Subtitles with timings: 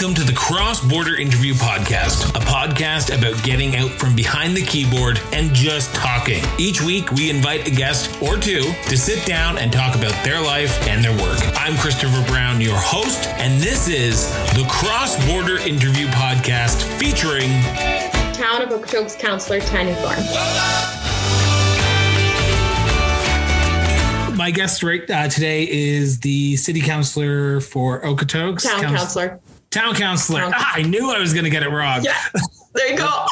[0.00, 4.62] Welcome to the Cross Border Interview Podcast, a podcast about getting out from behind the
[4.62, 6.42] keyboard and just talking.
[6.58, 10.40] Each week, we invite a guest or two to sit down and talk about their
[10.40, 11.38] life and their work.
[11.54, 17.50] I'm Christopher Brown, your host, and this is the Cross Border Interview Podcast featuring
[18.32, 20.16] Town of Okotoks Councillor Tanya Thorne.
[24.34, 28.62] my guest right uh, today is the city councilor for Okotoks.
[28.62, 29.40] Town Council- councilor.
[29.70, 30.40] Town councilor.
[30.40, 32.04] Town- ah, I knew I was going to get it wrong.
[32.04, 32.16] Yeah.
[32.74, 33.06] There you go.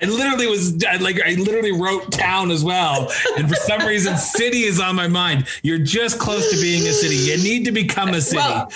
[0.00, 4.16] I literally was I, like I literally wrote town as well, and for some reason,
[4.16, 5.46] city is on my mind.
[5.62, 7.16] You're just close to being a city.
[7.16, 8.38] You need to become a city.
[8.38, 8.70] Well,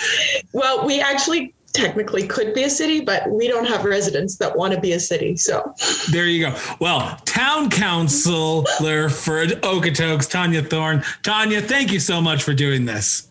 [0.53, 4.73] well we actually technically could be a city, but we don't have residents that want
[4.73, 5.35] to be a city.
[5.35, 5.73] So
[6.11, 6.57] there you go.
[6.79, 11.03] Well, town councilor for Okotoks, Tanya Thorne.
[11.23, 13.27] Tanya, thank you so much for doing this.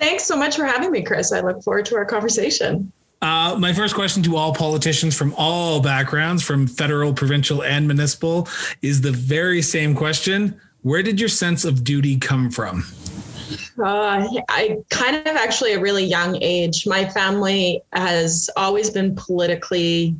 [0.00, 1.30] Thanks so much for having me, Chris.
[1.30, 2.90] I look forward to our conversation.
[3.20, 8.48] Uh, my first question to all politicians from all backgrounds, from federal, provincial, and municipal,
[8.80, 10.58] is the very same question.
[10.80, 12.82] Where did your sense of duty come from?
[13.78, 16.86] Uh, I kind of actually a really young age.
[16.86, 20.16] My family has always been politically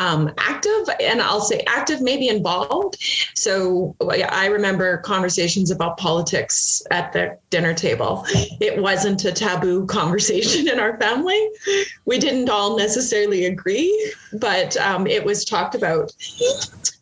[0.00, 2.96] um, active, and I'll say active, maybe involved.
[3.34, 8.24] So I remember conversations about politics at the dinner table.
[8.60, 11.50] It wasn't a taboo conversation in our family.
[12.06, 16.12] We didn't all necessarily agree, but um, it was talked about.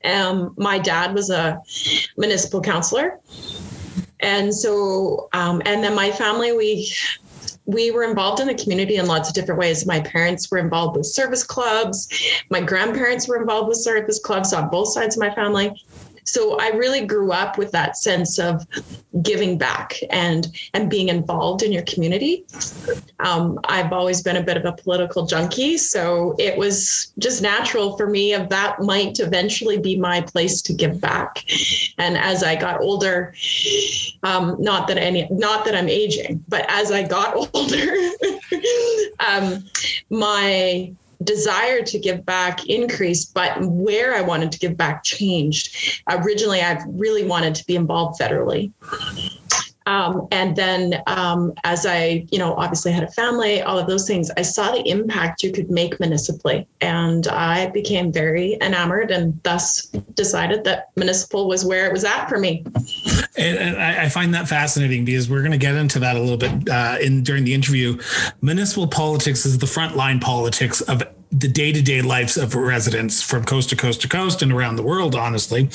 [0.04, 1.60] Um, my dad was a
[2.16, 3.18] municipal councilor
[4.20, 6.90] and so um, and then my family we
[7.68, 9.84] we were involved in the community in lots of different ways.
[9.84, 12.08] My parents were involved with service clubs.
[12.48, 15.78] My grandparents were involved with service clubs on both sides of my family
[16.28, 18.66] so I really grew up with that sense of
[19.22, 22.44] giving back and and being involved in your community.
[23.20, 27.96] Um, I've always been a bit of a political junkie, so it was just natural
[27.96, 31.44] for me of that might eventually be my place to give back.
[31.96, 33.34] And as I got older,
[34.22, 37.94] um, not that any, not that I'm aging, but as I got older,
[39.20, 39.64] um,
[40.10, 40.92] my
[41.22, 46.02] desire to give back increased, but where I wanted to give back changed.
[46.08, 48.72] Originally, I really wanted to be involved federally.
[49.88, 54.06] Um, and then um, as I, you know, obviously had a family, all of those
[54.06, 56.68] things, I saw the impact you could make municipally.
[56.82, 62.28] And I became very enamored and thus decided that municipal was where it was at
[62.28, 62.64] for me.
[63.38, 66.36] And, and I, find that fascinating because we're going to get into that a little
[66.36, 67.98] bit uh, in during the interview.
[68.42, 73.44] Municipal politics is the frontline politics of the day to day lives of residents from
[73.44, 75.70] coast to coast to coast and around the world, honestly.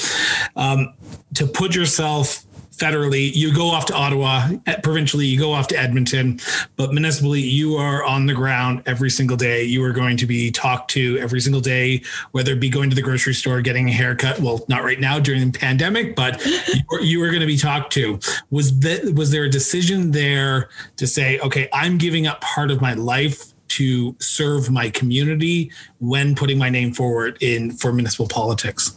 [0.55, 0.93] Um,
[1.35, 2.45] to put yourself
[2.75, 4.49] federally, you go off to Ottawa,
[4.81, 6.39] provincially, you go off to Edmonton,
[6.75, 9.63] but municipally, you are on the ground every single day.
[9.63, 12.01] You are going to be talked to every single day,
[12.31, 14.39] whether it be going to the grocery store, getting a haircut.
[14.39, 16.43] Well, not right now during the pandemic, but
[17.01, 18.19] you are going to be talked to.
[18.49, 22.81] Was that was there a decision there to say, okay, I'm giving up part of
[22.81, 28.95] my life to serve my community when putting my name forward in for municipal politics?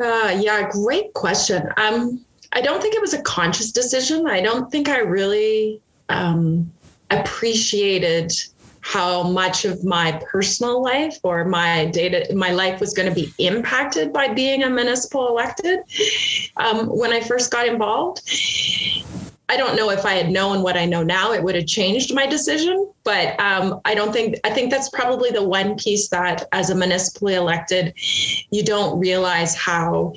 [0.00, 1.68] Uh, yeah, great question.
[1.76, 4.26] Um, I don't think it was a conscious decision.
[4.26, 6.72] I don't think I really um,
[7.10, 8.32] appreciated
[8.80, 13.30] how much of my personal life or my data my life was going to be
[13.38, 15.80] impacted by being a municipal elected
[16.56, 18.22] um, when i first got involved
[19.48, 22.14] I don't know if I had known what I know now, it would have changed
[22.14, 22.92] my decision.
[23.08, 26.74] But um, I don't think, I think that's probably the one piece that as a
[26.74, 27.94] municipally elected,
[28.50, 30.12] you don't realize how,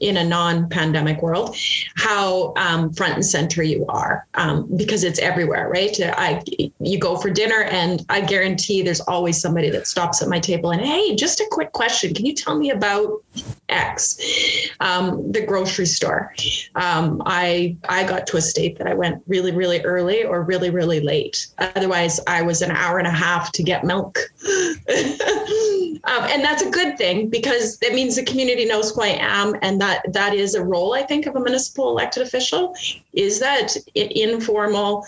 [0.00, 1.56] in a non pandemic world,
[1.96, 5.98] how um, front and center you are um, because it's everywhere, right?
[5.98, 6.42] I,
[6.78, 10.72] you go for dinner and I guarantee there's always somebody that stops at my table
[10.72, 12.12] and, hey, just a quick question.
[12.12, 13.22] Can you tell me about
[13.70, 14.18] X?
[14.80, 16.34] Um, the grocery store.
[16.74, 20.70] Um, I, I got to a state that I went really, really early or really,
[20.70, 21.46] really late.
[21.58, 24.18] Otherwise, I was an hour and a half to get milk.
[24.48, 29.54] um, and that's a good thing because that means the community knows who I am.
[29.62, 32.74] And that that is a role, I think, of a municipal elected official
[33.12, 35.04] is that informal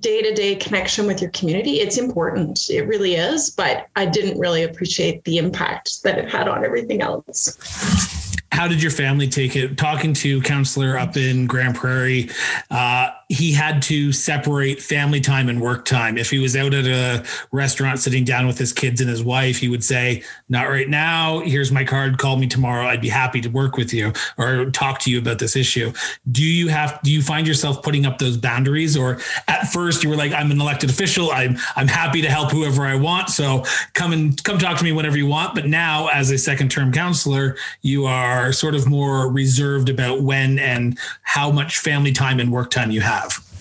[0.00, 1.80] day-to-day connection with your community.
[1.80, 2.70] It's important.
[2.70, 3.50] It really is.
[3.50, 8.21] But I didn't really appreciate the impact that it had on everything else
[8.52, 9.78] how did your family take it?
[9.78, 12.28] Talking to counselor up in Grande Prairie,
[12.70, 16.18] uh, he had to separate family time and work time.
[16.18, 19.56] If he was out at a restaurant sitting down with his kids and his wife,
[19.56, 21.40] he would say, Not right now.
[21.40, 22.18] Here's my card.
[22.18, 22.86] Call me tomorrow.
[22.86, 25.94] I'd be happy to work with you or talk to you about this issue.
[26.30, 28.98] Do you have, do you find yourself putting up those boundaries?
[28.98, 29.18] Or
[29.48, 31.30] at first you were like, I'm an elected official.
[31.30, 33.30] I'm, I'm happy to help whoever I want.
[33.30, 33.64] So
[33.94, 35.54] come and come talk to me whenever you want.
[35.54, 40.58] But now, as a second term counselor, you are sort of more reserved about when
[40.58, 43.52] and how much family time and work time you have have.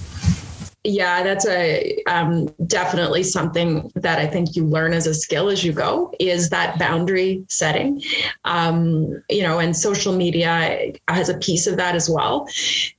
[0.84, 5.64] Yeah, that's a um, definitely something that I think you learn as a skill as
[5.64, 8.02] you go is that boundary setting.
[8.46, 12.48] Um, you know, and social media has a piece of that as well,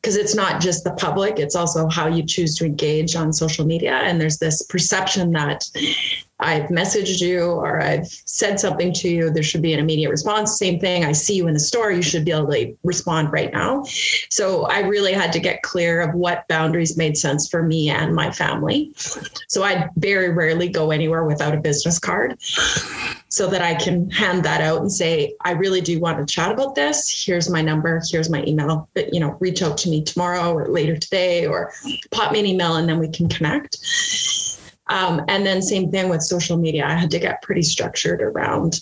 [0.00, 3.66] because it's not just the public; it's also how you choose to engage on social
[3.66, 3.94] media.
[3.94, 5.68] And there's this perception that
[6.42, 10.58] I've messaged you or I've said something to you, there should be an immediate response.
[10.58, 11.04] Same thing.
[11.04, 11.90] I see you in the store.
[11.90, 13.84] You should be able to respond right now.
[14.30, 18.14] So I really had to get clear of what boundaries made sense for me and
[18.14, 18.92] my family.
[19.48, 22.36] So I very rarely go anywhere without a business card
[23.28, 26.52] so that I can hand that out and say, I really do want to chat
[26.52, 27.24] about this.
[27.24, 28.02] Here's my number.
[28.10, 28.88] Here's my email.
[28.94, 31.72] But, you know, reach out to me tomorrow or later today or
[32.10, 33.78] pop me an email and then we can connect.
[34.88, 36.84] Um, and then same thing with social media.
[36.86, 38.80] I had to get pretty structured around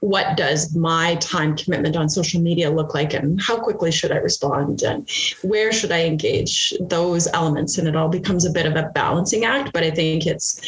[0.00, 4.16] what does my time commitment on social media look like and how quickly should I
[4.16, 5.08] respond and
[5.42, 7.78] where should I engage those elements.
[7.78, 10.60] And it all becomes a bit of a balancing act, but I think it's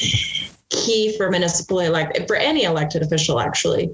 [0.71, 3.91] key for municipal elect for any elected official actually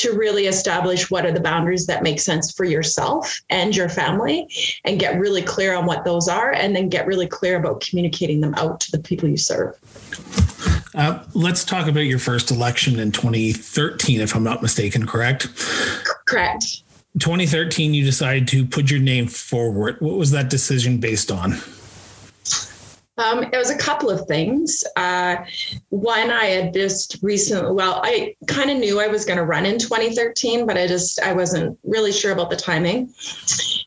[0.00, 4.48] to really establish what are the boundaries that make sense for yourself and your family
[4.84, 8.40] and get really clear on what those are and then get really clear about communicating
[8.40, 9.78] them out to the people you serve.
[10.94, 15.48] Uh, let's talk about your first election in 2013, if I'm not mistaken, correct?
[16.26, 16.82] Correct.
[17.18, 19.96] 2013, you decided to put your name forward.
[20.00, 21.52] What was that decision based on?
[23.20, 24.82] Um, it was a couple of things.
[24.96, 25.36] Uh,
[25.90, 29.66] one, I had just recently, well, I kind of knew I was going to run
[29.66, 33.12] in 2013, but I just, I wasn't really sure about the timing.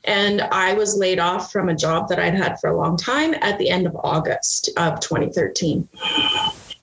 [0.03, 3.33] And I was laid off from a job that I'd had for a long time
[3.41, 5.87] at the end of August of 2013.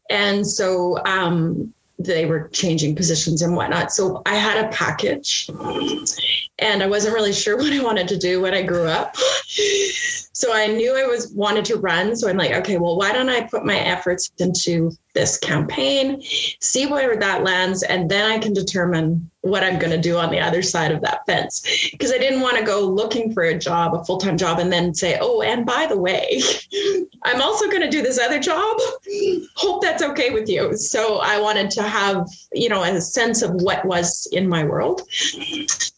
[0.09, 3.93] And so, um, they were changing positions and whatnot.
[3.93, 5.51] So I had a package
[6.59, 9.15] and I wasn't really sure what I wanted to do when I grew up.
[10.41, 12.17] So I knew I was wanted to run.
[12.17, 16.87] So I'm like, okay, well, why don't I put my efforts into this campaign, see
[16.87, 20.41] where that lands, and then I can determine what I'm going to do on the
[20.41, 21.89] other side of that fence.
[21.91, 24.73] Because I didn't want to go looking for a job, a full time job, and
[24.73, 26.43] then say, oh, and by the way,
[27.23, 28.79] I'm also going to do this other job.
[29.57, 30.77] Hope that's okay with you.
[30.77, 35.03] So I wanted to have, you know, a sense of what was in my world.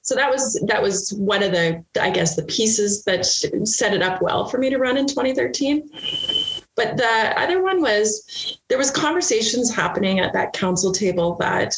[0.03, 4.03] So that was that was one of the, I guess, the pieces that set it
[4.03, 5.89] up well for me to run in 2013.
[6.75, 11.75] But the other one was there was conversations happening at that council table that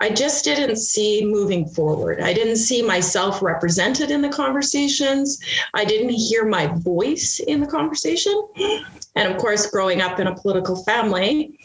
[0.00, 2.20] I just didn't see moving forward.
[2.20, 5.38] I didn't see myself represented in the conversations.
[5.74, 8.32] I didn't hear my voice in the conversation.
[9.14, 11.58] And of course, growing up in a political family,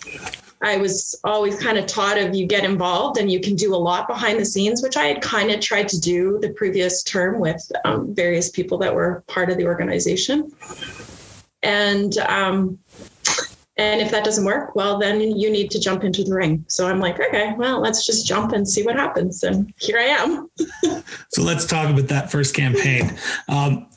[0.62, 3.78] I was always kind of taught of you get involved and you can do a
[3.78, 7.40] lot behind the scenes, which I had kind of tried to do the previous term
[7.40, 10.52] with um, various people that were part of the organization.
[11.62, 12.80] And um,
[13.78, 16.64] and if that doesn't work, well, then you need to jump into the ring.
[16.68, 19.44] So I'm like, okay, well, let's just jump and see what happens.
[19.44, 20.50] And here I am.
[21.30, 23.18] so let's talk about that first campaign.
[23.50, 23.88] Um,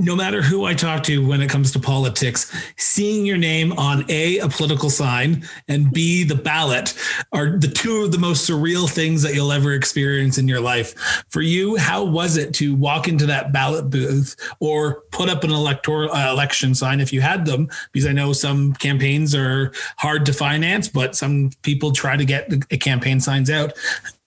[0.00, 4.04] no matter who I talk to when it comes to politics, seeing your name on
[4.08, 6.94] A, a political sign, and B, the ballot
[7.32, 10.94] are the two of the most surreal things that you'll ever experience in your life.
[11.28, 15.50] For you, how was it to walk into that ballot booth or put up an
[15.50, 17.68] electoral uh, election sign if you had them?
[17.92, 22.48] Because I know some campaigns are hard to finance, but some people try to get
[22.48, 23.74] the campaign signs out.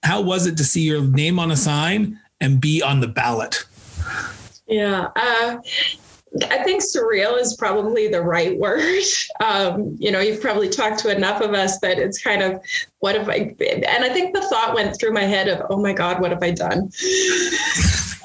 [0.03, 3.65] How was it to see your name on a sign and be on the ballot?
[4.73, 5.09] Yeah.
[5.15, 5.57] Uh,
[6.49, 9.03] I think surreal is probably the right word.
[9.39, 12.61] Um, you know, you've probably talked to enough of us that it's kind of,
[12.99, 15.91] what have I, and I think the thought went through my head of, oh my
[15.91, 16.89] God, what have I done?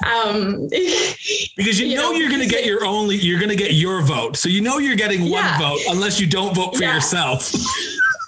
[0.06, 0.68] Um,
[1.56, 3.74] because you, you know, know, you're going to get your only, you're going to get
[3.74, 4.36] your vote.
[4.36, 5.58] So you know you're getting one yeah.
[5.58, 6.94] vote unless you don't vote for yeah.
[6.94, 7.52] yourself.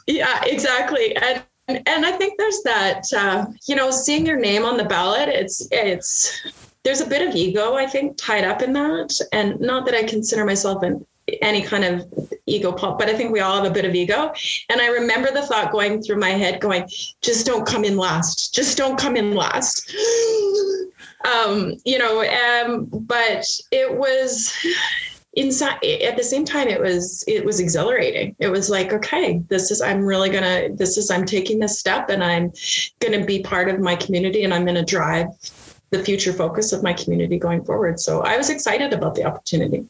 [0.08, 1.14] yeah, exactly.
[1.16, 5.28] And, and I think there's that, uh, you know, seeing your name on the ballot,
[5.28, 6.42] it's, it's,
[6.90, 9.16] there's a bit of ego, I think, tied up in that.
[9.30, 11.06] And not that I consider myself an
[11.40, 12.12] any kind of
[12.46, 14.32] ego pop, but I think we all have a bit of ego.
[14.68, 16.88] And I remember the thought going through my head, going,
[17.22, 18.52] just don't come in last.
[18.52, 19.94] Just don't come in last.
[21.24, 24.52] um, you know, um, but it was
[25.34, 29.70] inside at the same time it was it was exhilarating it was like okay this
[29.70, 32.52] is i'm really gonna this is i'm taking this step and i'm
[32.98, 35.28] gonna be part of my community and i'm gonna drive
[35.90, 39.86] the future focus of my community going forward so i was excited about the opportunity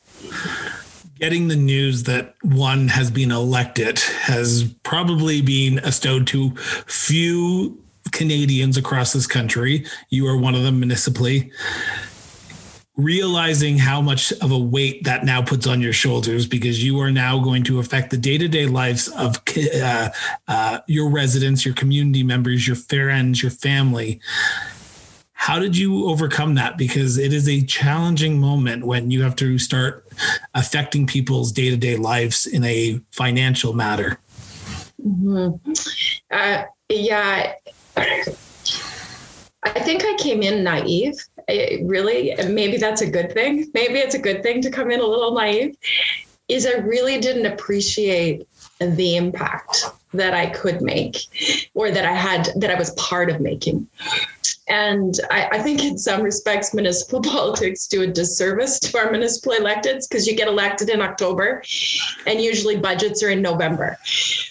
[1.18, 6.50] getting the news that one has been elected has probably been bestowed to
[6.86, 7.78] few
[8.12, 9.84] Canadians across this country.
[10.08, 11.52] You are one of them municipally.
[12.96, 17.10] Realizing how much of a weight that now puts on your shoulders because you are
[17.10, 19.36] now going to affect the day to day lives of
[19.82, 20.10] uh,
[20.48, 24.20] uh, your residents, your community members, your friends, your family
[25.40, 26.76] how did you overcome that?
[26.76, 30.06] Because it is a challenging moment when you have to start
[30.54, 34.20] affecting people's day to day lives in a financial matter.
[35.02, 35.72] Mm-hmm.
[36.30, 37.54] Uh, yeah.
[37.96, 41.14] I think I came in naive.
[41.48, 43.70] I, really, maybe that's a good thing.
[43.72, 45.74] Maybe it's a good thing to come in a little naive.
[46.48, 48.46] Is I really didn't appreciate
[48.78, 51.16] the impact that I could make
[51.72, 53.88] or that I had, that I was part of making.
[54.70, 59.52] And I, I, think in some respects, municipal politics do a disservice to our municipal
[59.52, 61.62] electeds because you get elected in October
[62.26, 63.98] and usually budgets are in November.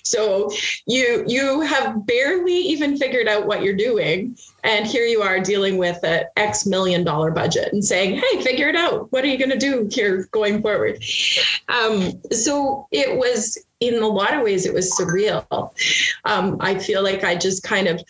[0.04, 0.52] So
[0.86, 4.38] you you have barely even figured out what you're doing.
[4.64, 8.68] And here you are dealing with an X million dollar budget and saying, hey, figure
[8.68, 9.10] it out.
[9.12, 11.02] What are you going to do here going forward?
[11.70, 15.72] Um, so it was in a lot of ways, it was surreal.
[16.26, 18.02] Um, I feel like I just kind of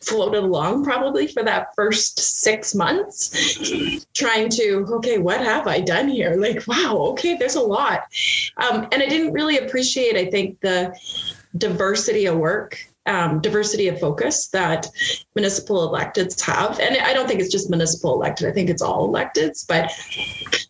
[0.00, 6.08] floated along probably for that first six months, trying to, okay, what have I done
[6.08, 6.36] here?
[6.36, 8.02] Like, wow, okay, there's a lot.
[8.58, 10.94] Um, and I didn't really appreciate, I think, the
[11.56, 14.88] diversity of work um, diversity of focus that
[15.34, 16.78] municipal electeds have.
[16.80, 19.92] And I don't think it's just municipal elected, I think it's all electeds, but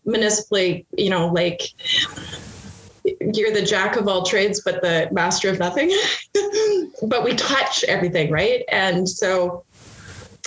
[0.04, 1.62] municipally, you know, like
[3.20, 5.90] you're the jack of all trades, but the master of nothing.
[7.02, 8.64] but we touch everything, right?
[8.70, 9.64] And so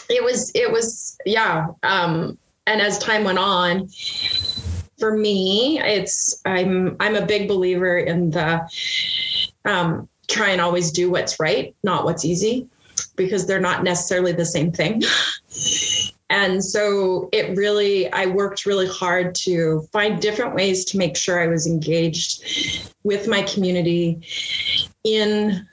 [0.10, 1.68] it was, it was, yeah.
[1.84, 2.38] Um,
[2.68, 3.90] and as time went on,
[5.00, 8.70] for me, it's I'm I'm a big believer in the
[9.66, 12.68] um, try and always do what's right, not what's easy,
[13.16, 15.02] because they're not necessarily the same thing.
[16.30, 21.42] And so it really, I worked really hard to find different ways to make sure
[21.42, 24.22] I was engaged with my community
[25.04, 25.68] in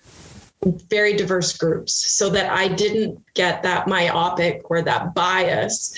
[0.72, 5.94] very diverse groups so that I didn't get that myopic or that bias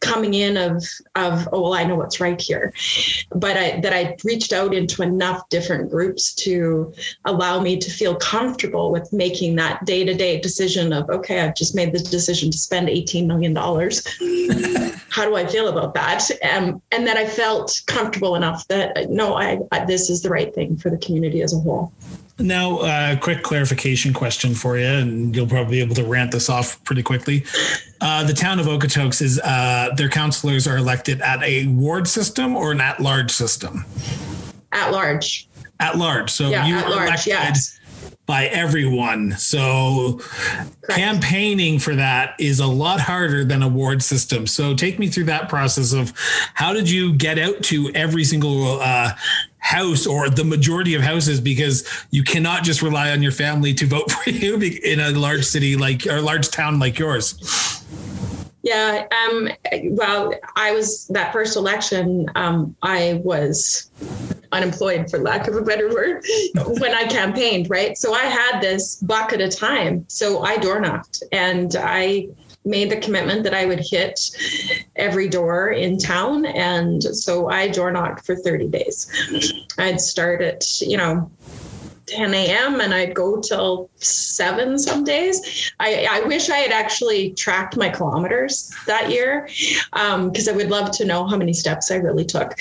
[0.00, 2.72] coming in of of oh well I know what's right here.
[3.34, 6.92] But I that I reached out into enough different groups to
[7.24, 11.92] allow me to feel comfortable with making that day-to-day decision of okay I've just made
[11.92, 14.06] the decision to spend 18 million dollars.
[15.10, 16.28] How do I feel about that?
[16.52, 20.54] Um, and that I felt comfortable enough that no I, I this is the right
[20.54, 21.92] thing for the community as a whole
[22.38, 26.32] now, a uh, quick clarification question for you, and you'll probably be able to rant
[26.32, 27.44] this off pretty quickly.
[28.00, 32.54] Uh, the town of Okotoks is uh, their councilors are elected at a ward system
[32.54, 33.86] or an at-large system.
[34.72, 35.48] At large.
[35.80, 36.30] At large.
[36.30, 37.56] So yeah, you are large, elected
[38.26, 39.32] by everyone.
[39.32, 41.00] So Correct.
[41.00, 44.46] campaigning for that is a lot harder than a ward system.
[44.46, 46.12] So take me through that process of
[46.54, 49.12] how did you get out to every single uh,
[49.66, 53.84] house or the majority of houses because you cannot just rely on your family to
[53.84, 57.82] vote for you in a large city like or a large town like yours.
[58.62, 59.06] Yeah.
[59.24, 59.48] Um,
[59.90, 62.26] well, I was that first election.
[62.34, 63.90] Um, I was
[64.52, 66.24] unemployed, for lack of a better word,
[66.80, 67.68] when I campaigned.
[67.70, 67.96] Right.
[67.98, 70.04] So I had this buck at a time.
[70.08, 72.28] So I door knocked and I
[72.66, 74.20] made the commitment that I would hit
[74.96, 76.44] every door in town.
[76.46, 79.10] And so I door knocked for 30 days.
[79.78, 81.30] I'd start at, you know,
[82.06, 82.80] 10 a.m.
[82.80, 85.72] and I'd go till seven some days.
[85.80, 89.48] I, I wish I had actually tracked my kilometers that year
[89.92, 92.54] because um, I would love to know how many steps I really took.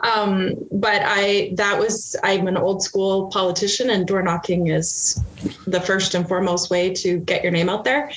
[0.00, 5.20] Um, but I that was I'm an old school politician and door knocking is
[5.66, 8.10] the first and foremost way to get your name out there.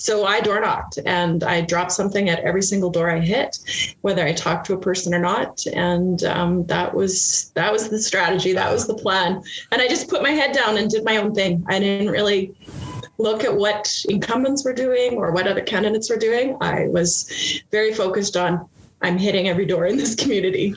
[0.00, 3.58] So I door knocked and I dropped something at every single door I hit,
[4.00, 5.66] whether I talked to a person or not.
[5.66, 8.54] And um, that was that was the strategy.
[8.54, 9.42] That was the plan.
[9.70, 11.62] And I just put my head down and did my own thing.
[11.68, 12.54] I didn't really
[13.18, 16.56] look at what incumbents were doing or what other candidates were doing.
[16.62, 18.66] I was very focused on
[19.02, 20.74] I'm hitting every door in this community.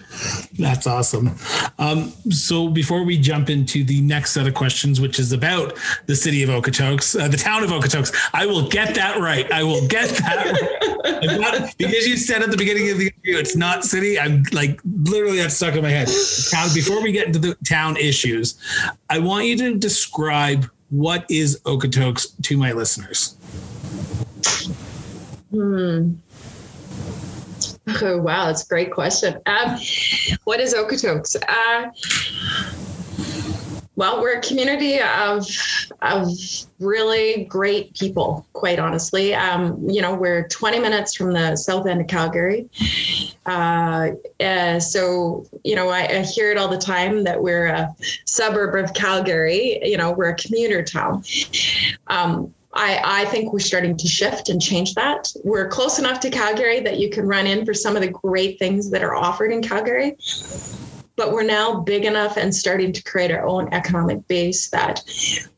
[0.57, 1.31] That's awesome.
[1.77, 6.15] Um, so before we jump into the next set of questions, which is about the
[6.15, 9.51] city of Okotoks, uh, the town of Okotoks, I will get that right.
[9.51, 10.45] I will get that
[11.03, 11.39] right.
[11.39, 14.17] Not, because you said at the beginning of the interview, it's not city.
[14.17, 16.07] I'm like literally that's stuck in my head.
[16.49, 16.69] Town.
[16.73, 18.57] Before we get into the town issues,
[19.09, 23.35] I want you to describe what is Okotoks to my listeners.
[25.51, 26.13] Hmm.
[27.87, 29.39] Oh, wow, that's a great question.
[29.45, 29.77] Um,
[30.45, 31.35] what is Okotoks?
[31.47, 31.91] Uh,
[33.95, 35.45] well, we're a community of
[36.01, 36.27] of
[36.79, 38.45] really great people.
[38.53, 42.69] Quite honestly, um, you know, we're 20 minutes from the south end of Calgary.
[43.45, 47.93] Uh, uh, so, you know, I, I, hear it all the time that we're a
[48.25, 49.79] suburb of Calgary.
[49.83, 51.23] You know, we're a commuter town.
[52.07, 55.31] Um, I, I think we're starting to shift and change that.
[55.43, 58.57] We're close enough to Calgary that you can run in for some of the great
[58.59, 60.17] things that are offered in Calgary.
[61.15, 65.03] But we're now big enough and starting to create our own economic base that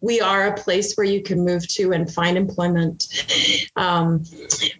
[0.01, 3.05] we are a place where you can move to and find employment,
[3.77, 4.25] um,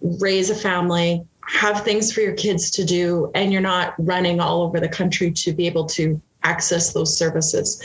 [0.01, 4.63] raise a family, have things for your kids to do, and you're not running all
[4.63, 7.81] over the country to be able to access those services.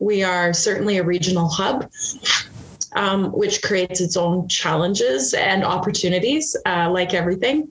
[0.00, 1.88] We are certainly a regional hub
[2.96, 7.68] um, which creates its own challenges and opportunities, uh, like everything.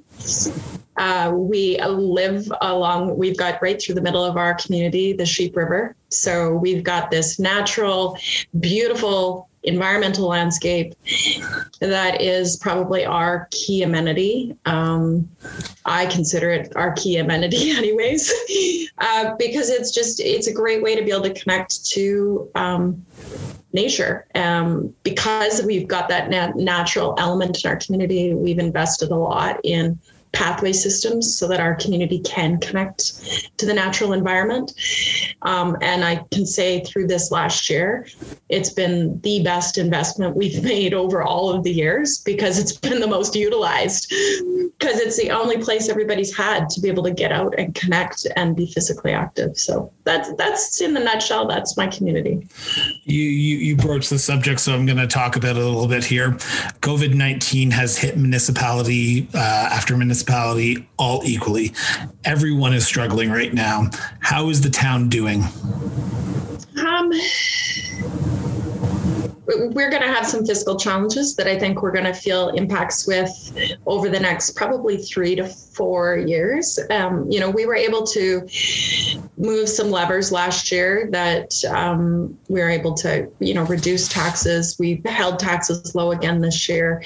[0.98, 5.58] Uh, we live along, we've got right through the middle of our community, the Sheep
[5.58, 5.96] River.
[6.10, 8.18] So we've got this natural,
[8.60, 10.94] beautiful environmental landscape
[11.82, 14.56] that is probably our key amenity.
[14.66, 15.28] Um,
[15.86, 18.32] I consider it our key amenity, anyways,
[19.00, 22.50] uh, because it's just, it's a great way to be able to connect to.
[22.54, 23.04] Um,
[23.76, 24.26] nature.
[24.34, 29.60] Um, because we've got that nat- natural element in our community, we've invested a lot
[29.64, 30.00] in
[30.36, 34.74] pathway systems so that our community can connect to the natural environment.
[35.42, 38.06] Um, and I can say through this last year,
[38.50, 43.00] it's been the best investment we've made over all of the years because it's been
[43.00, 44.10] the most utilized
[44.78, 48.28] because it's the only place everybody's had to be able to get out and connect
[48.36, 49.58] and be physically active.
[49.58, 51.48] So that's that's in the nutshell.
[51.48, 52.46] That's my community.
[53.04, 55.88] You you, you broached the subject, so I'm going to talk about it a little
[55.88, 56.32] bit here.
[56.82, 60.25] COVID nineteen has hit municipality uh, after municipality
[60.98, 61.74] all equally.
[62.24, 63.90] Everyone is struggling right now.
[64.20, 65.44] How is the town doing?
[66.78, 67.12] Um
[69.48, 73.08] we're going to have some fiscal challenges that I think we're going to feel impacts
[73.08, 73.32] with
[73.86, 76.80] over the next probably three to four years.
[76.90, 78.48] Um, you know, we were able to
[79.38, 84.78] move some levers last year that um, we were able to, you know, reduce taxes.
[84.80, 87.04] We held taxes low again this year,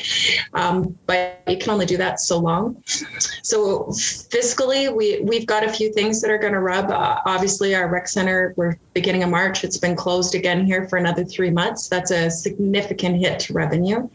[0.53, 2.83] um, but you can only do that so long.
[3.43, 6.91] So fiscally, we we've got a few things that are going to rub.
[6.91, 9.63] Uh, obviously, our rec center, we're beginning of March.
[9.63, 11.87] It's been closed again here for another three months.
[11.87, 14.09] That's a significant hit to revenue.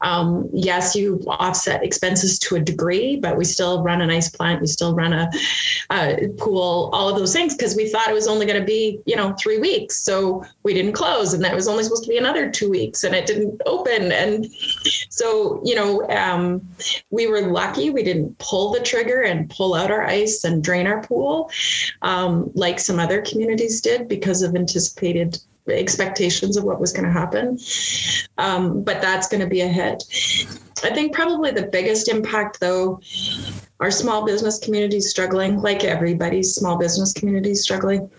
[0.00, 4.60] Um, yes, you offset expenses to a degree, but we still run an ice plant,
[4.60, 5.30] we still run a,
[5.90, 9.00] a pool, all of those things because we thought it was only going to be,
[9.06, 10.02] you know, three weeks.
[10.02, 13.14] So we didn't close, and that was only supposed to be another two weeks, and
[13.14, 14.12] it didn't open.
[14.12, 14.46] And
[15.08, 16.68] so, you know, um,
[17.10, 20.86] we were lucky we didn't pull the trigger and pull out our ice and drain
[20.86, 21.50] our pool
[22.02, 25.38] um, like some other communities did because of anticipated
[25.70, 27.58] expectations of what was going to happen.
[28.38, 30.04] Um, but that's going to be a hit.
[30.84, 33.00] I think probably the biggest impact, though,
[33.80, 38.10] our small business community is struggling, like everybody's small business community is struggling,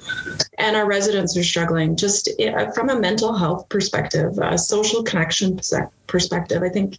[0.58, 1.96] and our residents are struggling.
[1.96, 5.60] Just uh, from a mental health perspective, a social connection
[6.08, 6.98] perspective, I think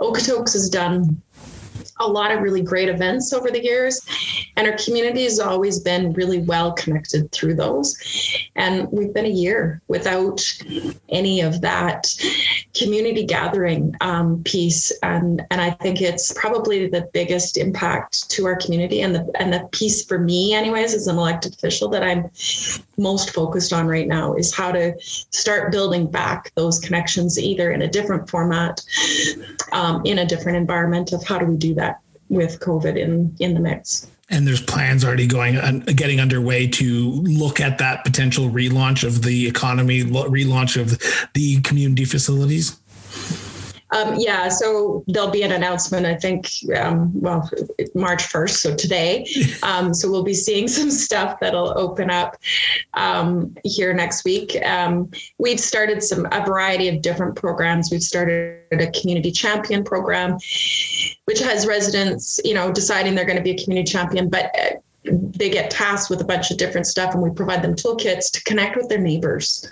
[0.00, 1.20] Okotoks has done
[2.00, 4.00] a lot of really great events over the years,
[4.56, 7.96] and our community has always been really well connected through those.
[8.56, 10.40] And we've been a year without
[11.08, 12.14] any of that
[12.74, 18.56] community gathering um, piece, and and I think it's probably the biggest impact to our
[18.56, 22.30] community, and the and the piece for me, anyways, as an elected official that I'm
[22.96, 27.82] most focused on right now is how to start building back those connections, either in
[27.82, 28.82] a different format,
[29.72, 31.89] um, in a different environment of how do we do that
[32.30, 34.06] with COVID in in the mix.
[34.30, 39.48] And there's plans already going getting underway to look at that potential relaunch of the
[39.48, 40.98] economy, relaunch of
[41.34, 42.78] the community facilities.
[43.92, 47.48] Um, yeah, so there'll be an announcement, I think, um, well,
[47.94, 49.26] March 1st, so today.
[49.62, 52.36] Um, so we'll be seeing some stuff that'll open up
[52.94, 54.56] um, here next week.
[54.64, 57.90] Um, we've started some a variety of different programs.
[57.90, 60.38] We've started a community champion program.
[61.24, 64.76] which has residents, you know, deciding they're going to be a community champion, but uh,
[65.04, 68.42] they get tasked with a bunch of different stuff and we provide them toolkits to
[68.44, 69.66] connect with their neighbors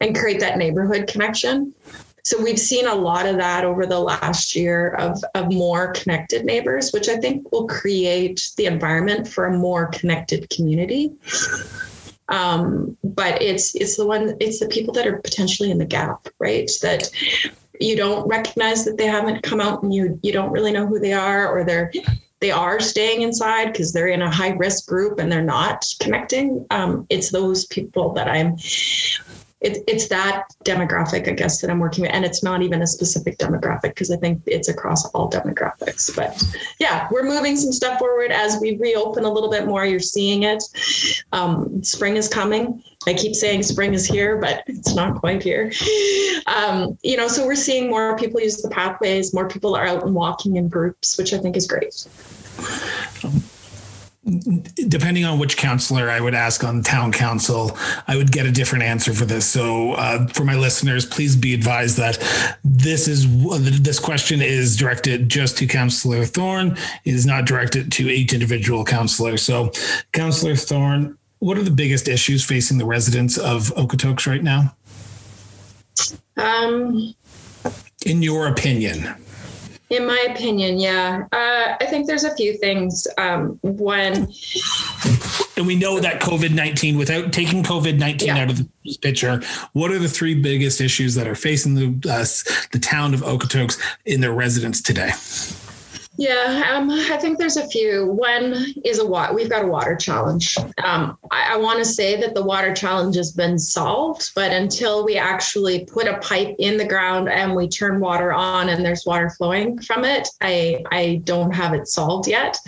[0.00, 1.74] and create that neighborhood connection
[2.24, 6.44] so we've seen a lot of that over the last year of, of more connected
[6.44, 11.12] neighbors which i think will create the environment for a more connected community
[12.30, 16.28] um, but it's it's the one it's the people that are potentially in the gap
[16.38, 17.10] right that
[17.80, 20.98] you don't recognize that they haven't come out and you you don't really know who
[20.98, 21.90] they are or they're
[22.40, 26.64] they are staying inside because they're in a high risk group and they're not connecting.
[26.70, 28.56] Um, it's those people that I'm.
[29.60, 32.86] It, it's that demographic, I guess, that I'm working with, and it's not even a
[32.86, 36.14] specific demographic because I think it's across all demographics.
[36.14, 36.42] But
[36.78, 39.84] yeah, we're moving some stuff forward as we reopen a little bit more.
[39.84, 40.62] You're seeing it.
[41.32, 42.82] Um, spring is coming.
[43.06, 45.72] I keep saying spring is here, but it's not quite here.
[46.46, 49.34] Um, you know, so we're seeing more people use the pathways.
[49.34, 52.06] More people are out and walking in groups, which I think is great
[54.88, 58.84] depending on which counselor I would ask on town council, I would get a different
[58.84, 59.46] answer for this.
[59.46, 62.18] So, uh, for my listeners, please be advised that
[62.64, 63.26] this is
[63.82, 66.76] this question is directed just to Councillor Thorne.
[67.04, 69.36] It is not directed to each individual counselor.
[69.36, 69.72] So,
[70.12, 74.74] Councillor Thorne, what are the biggest issues facing the residents of Okotoks right now?
[76.36, 77.14] Um,
[78.04, 79.14] in your opinion.
[79.90, 81.24] In my opinion, yeah.
[81.32, 83.06] Uh, I think there's a few things.
[83.16, 84.28] Um, one,
[85.56, 88.38] and we know that COVID 19, without taking COVID 19 yeah.
[88.38, 88.68] out of the
[89.00, 89.40] picture,
[89.72, 92.24] what are the three biggest issues that are facing the, uh,
[92.72, 95.10] the town of Okotoks in their residents today?
[96.18, 98.06] Yeah, um, I think there's a few.
[98.06, 99.32] One is a water.
[99.32, 100.58] We've got a water challenge.
[100.82, 105.04] Um, I, I want to say that the water challenge has been solved, but until
[105.04, 109.06] we actually put a pipe in the ground and we turn water on and there's
[109.06, 112.58] water flowing from it, I I don't have it solved yet.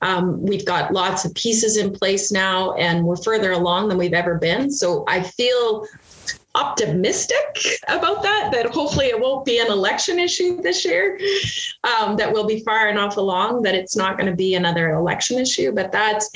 [0.00, 4.14] Um, we've got lots of pieces in place now, and we're further along than we've
[4.14, 4.70] ever been.
[4.70, 5.86] So I feel
[6.54, 11.18] optimistic about that that hopefully it won't be an election issue this year
[11.84, 15.38] um, that we'll be far enough along that it's not going to be another election
[15.38, 15.72] issue.
[15.72, 16.30] But that's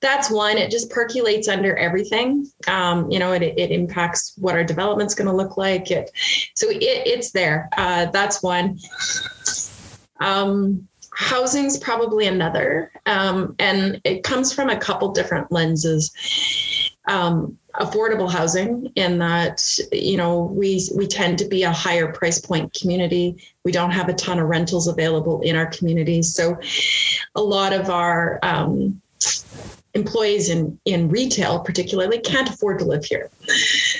[0.00, 2.46] that's one it just percolates under everything.
[2.66, 5.90] Um, you know it, it impacts what our development's going to look like.
[5.90, 6.10] It
[6.54, 7.68] so it, it's there.
[7.76, 8.78] Uh, that's one.
[10.20, 12.90] Um, housing's probably another.
[13.06, 16.10] Um, and it comes from a couple different lenses.
[17.08, 22.38] Um, affordable housing in that you know we we tend to be a higher price
[22.38, 23.36] point community.
[23.64, 26.58] We don't have a ton of rentals available in our communities so
[27.34, 29.00] a lot of our um,
[29.94, 33.30] employees in in retail particularly can't afford to live here.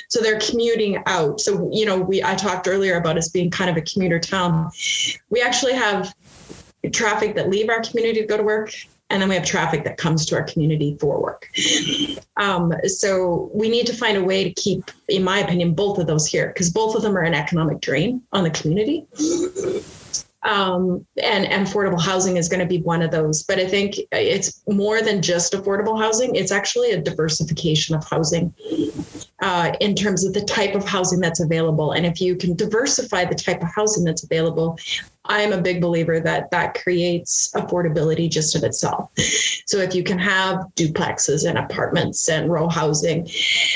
[0.08, 1.40] So they're commuting out.
[1.40, 4.70] So you know we i talked earlier about us being kind of a commuter town.
[5.30, 6.14] We actually have
[6.92, 8.74] traffic that leave our community to go to work
[9.12, 11.48] and then we have traffic that comes to our community for work.
[12.38, 16.06] Um, so we need to find a way to keep, in my opinion, both of
[16.06, 19.06] those here because both of them are an economic drain on the community.
[20.44, 23.44] Um, and, and affordable housing is going to be one of those.
[23.44, 26.34] But I think it's more than just affordable housing.
[26.34, 28.52] It's actually a diversification of housing
[29.42, 31.92] uh, in terms of the type of housing that's available.
[31.92, 34.78] And if you can diversify the type of housing that's available,
[35.24, 39.10] I'm a big believer that that creates affordability just of itself.
[39.66, 43.28] So if you can have duplexes and apartments and row housing,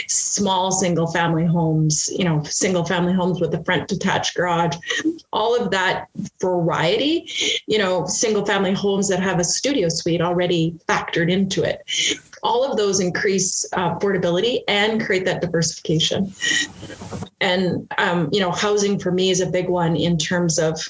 [0.09, 4.77] small single family homes, you know, single family homes with a front detached garage,
[5.33, 6.09] all of that
[6.41, 7.31] variety,
[7.67, 11.83] you know, single family homes that have a studio suite already factored into it.
[12.43, 16.33] All of those increase uh, affordability and create that diversification.
[17.41, 20.89] And, um, you know, housing for me is a big one in terms of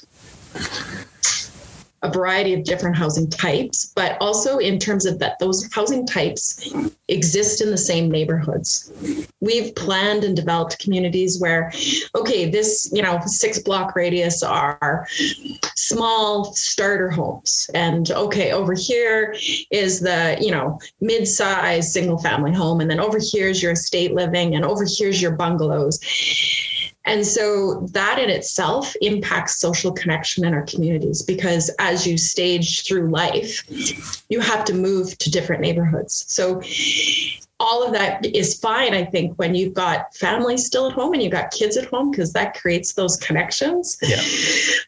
[2.03, 6.73] a variety of different housing types, but also in terms of that those housing types
[7.07, 8.91] exist in the same neighborhoods.
[9.39, 11.71] We've planned and developed communities where,
[12.15, 15.07] okay, this, you know, six block radius are
[15.75, 17.69] small starter homes.
[17.73, 19.35] And okay, over here
[19.71, 22.81] is the, you know, mid-sized single family home.
[22.81, 25.99] And then over here is your estate living, and over here's your bungalows
[27.07, 32.85] and so that in itself impacts social connection in our communities because as you stage
[32.85, 33.63] through life,
[34.29, 36.25] you have to move to different neighborhoods.
[36.27, 36.61] So
[37.59, 41.23] all of that is fine, I think, when you've got families still at home and
[41.23, 43.97] you've got kids at home, because that creates those connections.
[44.01, 44.21] Yeah.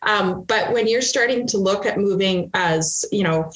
[0.03, 3.51] Um, but when you're starting to look at moving as, you know,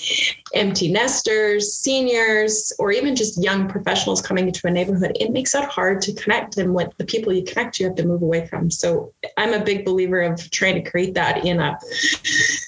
[0.56, 5.63] empty nesters, seniors, or even just young professionals coming into a neighborhood, it makes it
[5.65, 6.58] hard to connect.
[6.58, 8.71] And with the people you connect, you have to move away from.
[8.71, 11.78] So I'm a big believer of trying to create that in a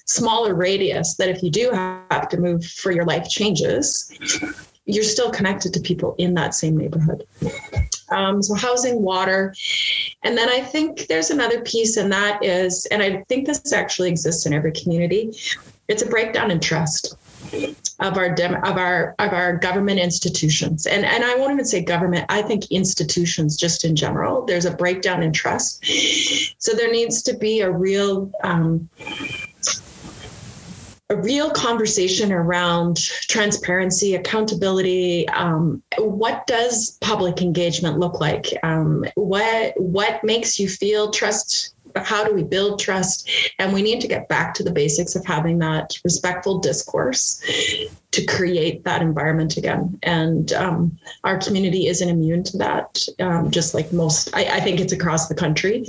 [0.06, 4.12] smaller radius that if you do have to move for your life changes,
[4.86, 7.26] you're still connected to people in that same neighborhood.
[8.10, 9.54] Um, so housing, water,
[10.24, 14.10] and then I think there's another piece, and that is, and I think this actually
[14.10, 15.36] exists in every community.
[15.88, 17.16] It's a breakdown in trust
[18.00, 21.82] of our dem- of our of our government institutions and and I won't even say
[21.82, 25.86] government I think institutions just in general there's a breakdown in trust
[26.58, 28.90] so there needs to be a real um,
[31.10, 35.28] a real conversation around transparency, accountability.
[35.30, 38.48] Um, what does public engagement look like?
[38.64, 41.76] Um, what what makes you feel trust?
[41.96, 43.30] How do we build trust?
[43.60, 47.42] And we need to get back to the basics of having that respectful discourse
[48.12, 49.98] to create that environment again.
[50.04, 54.36] And um, our community isn't immune to that, um, just like most.
[54.36, 55.86] I, I think it's across the country,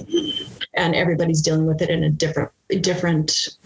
[0.74, 2.50] and everybody's dealing with it in a different
[2.82, 3.56] different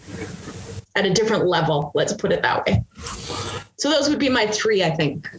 [0.95, 1.91] at a different level.
[1.93, 2.83] Let's put it that way.
[3.77, 5.29] So those would be my three, I think.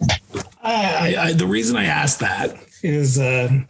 [0.62, 3.60] I, I, the reason I asked that is uh,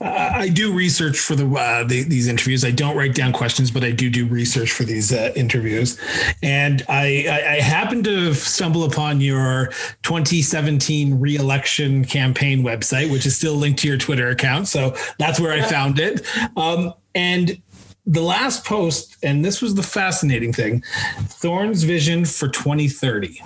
[0.00, 2.64] I do research for the, uh, the, these interviews.
[2.64, 6.00] I don't write down questions, but I do do research for these uh, interviews.
[6.42, 9.66] And I, I, I happen to stumble upon your
[10.02, 14.68] 2017 reelection campaign website, which is still linked to your Twitter account.
[14.68, 16.26] So that's where I found it.
[16.56, 17.60] Um, and
[18.06, 20.82] the last post, and this was the fascinating thing
[21.22, 23.40] Thorne's vision for 2030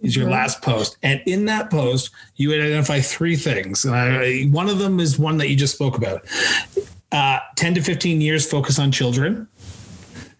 [0.00, 0.32] is your mm-hmm.
[0.32, 0.96] last post.
[1.02, 3.84] And in that post, you identify three things.
[3.84, 6.24] I, one of them is one that you just spoke about
[7.10, 9.48] uh, 10 to 15 years focus on children,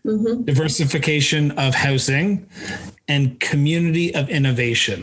[0.04, 0.44] mm-hmm.
[0.44, 2.46] diversification of housing,
[3.08, 5.02] and community of innovation.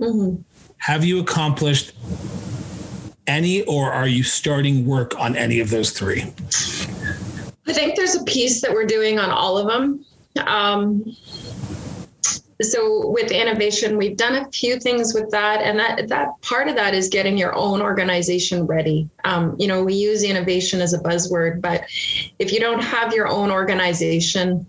[0.00, 0.40] Mm-hmm.
[0.78, 1.92] Have you accomplished
[3.26, 6.32] any, or are you starting work on any of those three?
[8.06, 10.04] There's a piece that we're doing on all of them.
[10.46, 11.16] Um,
[12.62, 16.76] so with innovation, we've done a few things with that, and that that part of
[16.76, 19.10] that is getting your own organization ready.
[19.24, 21.82] Um, you know, we use innovation as a buzzword, but
[22.38, 24.64] if you don't have your own organization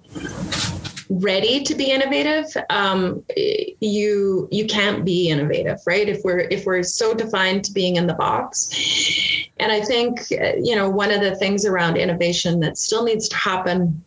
[1.09, 6.07] ready to be innovative, um, you you can't be innovative, right?
[6.07, 10.75] If we're if we're so defined to being in the box, and I think you
[10.75, 14.03] know one of the things around innovation that still needs to happen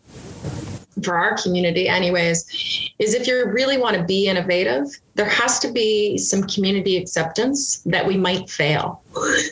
[1.02, 5.72] for our community anyways is if you really want to be innovative there has to
[5.72, 9.02] be some community acceptance that we might fail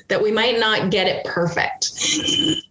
[0.09, 1.93] that we might not get it perfect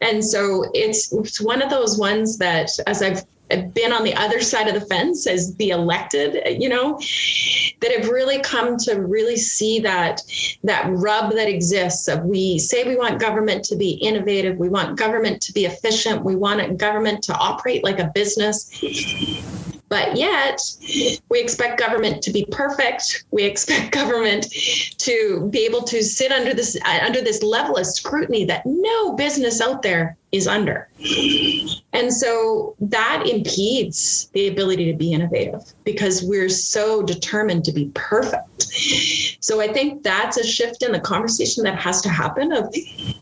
[0.01, 4.41] and so it's, it's one of those ones that as i've been on the other
[4.41, 6.99] side of the fence as the elected, you know,
[7.81, 10.21] that have really come to really see that
[10.63, 14.97] that rub that exists of we say we want government to be innovative, we want
[14.97, 18.69] government to be efficient, we want government to operate like a business.
[19.89, 20.61] But yet,
[21.29, 23.25] we expect government to be perfect.
[23.31, 24.47] We expect government
[24.97, 29.13] to be able to sit under this uh, under this level of scrutiny that no
[29.13, 30.89] business out there is under.
[31.93, 37.89] And so that impedes the ability to be innovative because we're so determined to be
[37.93, 38.67] perfect.
[39.39, 42.73] So I think that's a shift in the conversation that has to happen of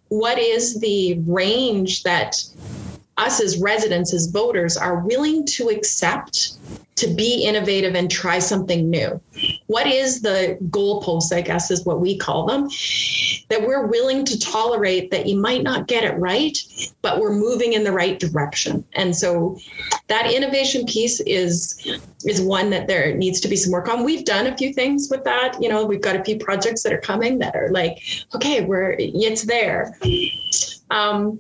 [0.08, 2.44] what is the range that
[3.18, 6.58] us as residents, as voters, are willing to accept
[6.96, 9.20] to be innovative and try something new?
[9.68, 12.70] What is the goalpost, I guess, is what we call them,
[13.50, 16.58] that we're willing to tolerate that you might not get it right,
[17.02, 18.84] but we're moving in the right direction.
[18.94, 19.58] And so
[20.08, 24.04] that innovation piece is is one that there needs to be some work on.
[24.04, 25.62] We've done a few things with that.
[25.62, 28.02] You know, we've got a few projects that are coming that are like,
[28.34, 29.98] okay, we're it's there.
[30.90, 31.40] Um,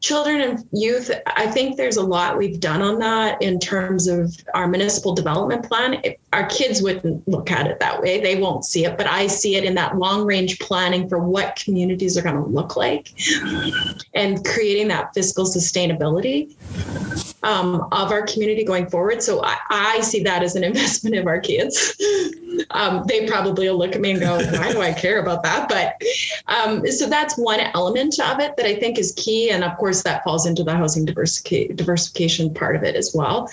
[0.00, 4.36] children and youth, I think there's a lot we've done on that in terms of
[4.54, 6.02] our municipal development plan.
[6.32, 8.20] Our kids wouldn't look at it that way.
[8.20, 11.56] They won't see it, but I see it in that long range planning for what
[11.56, 13.12] communities are going to look like
[14.14, 16.54] and creating that fiscal sustainability
[17.42, 19.22] um, of our community going forward.
[19.22, 21.94] So I, I, see that as an investment of our kids.
[22.70, 25.68] Um, they probably will look at me and go, why do I care about that?
[25.68, 26.00] But
[26.46, 29.50] um, so that's one element of it that I think is key.
[29.50, 33.50] And of course, that falls into the housing diversification, diversification part of it as well.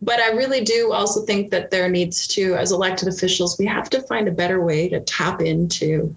[0.00, 3.90] But I really do also think that there needs to, as elected officials, we have
[3.90, 6.14] to find a better way to tap into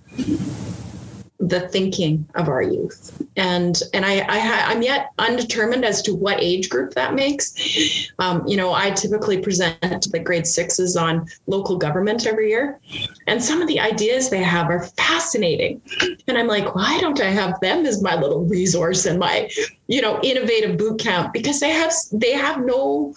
[1.40, 3.22] the thinking of our youth.
[3.36, 4.38] And and i, I
[4.72, 8.10] am yet undetermined as to what age group that makes.
[8.20, 12.80] Um, you know i typically present the grade sixes on local government every year.
[13.28, 15.82] And some of the ideas they have are fascinating.
[16.28, 19.50] And i'm like why don't i have them as my little resource and my
[19.88, 21.34] you know innovative boot camp?
[21.34, 23.14] Because they have they have no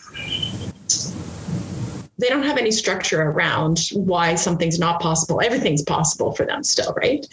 [2.18, 5.40] they don't have any structure around why something's not possible.
[5.40, 7.26] Everything's possible for them still, right?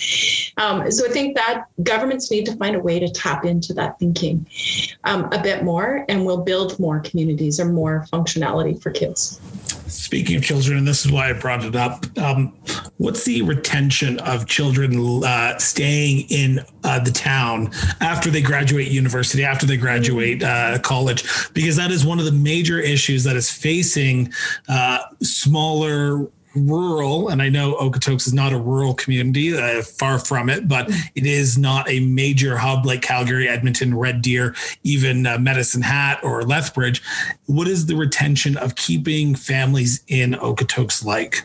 [0.58, 3.98] Um, so I think that governments need to find a way to tap into that
[4.00, 4.46] thinking
[5.04, 9.40] um, a bit more, and we'll build more communities or more functionality for kids.
[9.96, 12.54] Speaking of children, and this is why I brought it up, um,
[12.98, 19.44] what's the retention of children uh, staying in uh, the town after they graduate university,
[19.44, 21.24] after they graduate uh, college?
[21.54, 24.34] Because that is one of the major issues that is facing
[24.68, 30.50] uh, smaller rural, and I know Okotoks is not a rural community, uh, far from
[30.50, 35.38] it, but it is not a major hub like Calgary, Edmonton, Red Deer, even uh,
[35.38, 37.02] Medicine Hat or Lethbridge.
[37.46, 41.44] What is the retention of keeping families in Okotoks like?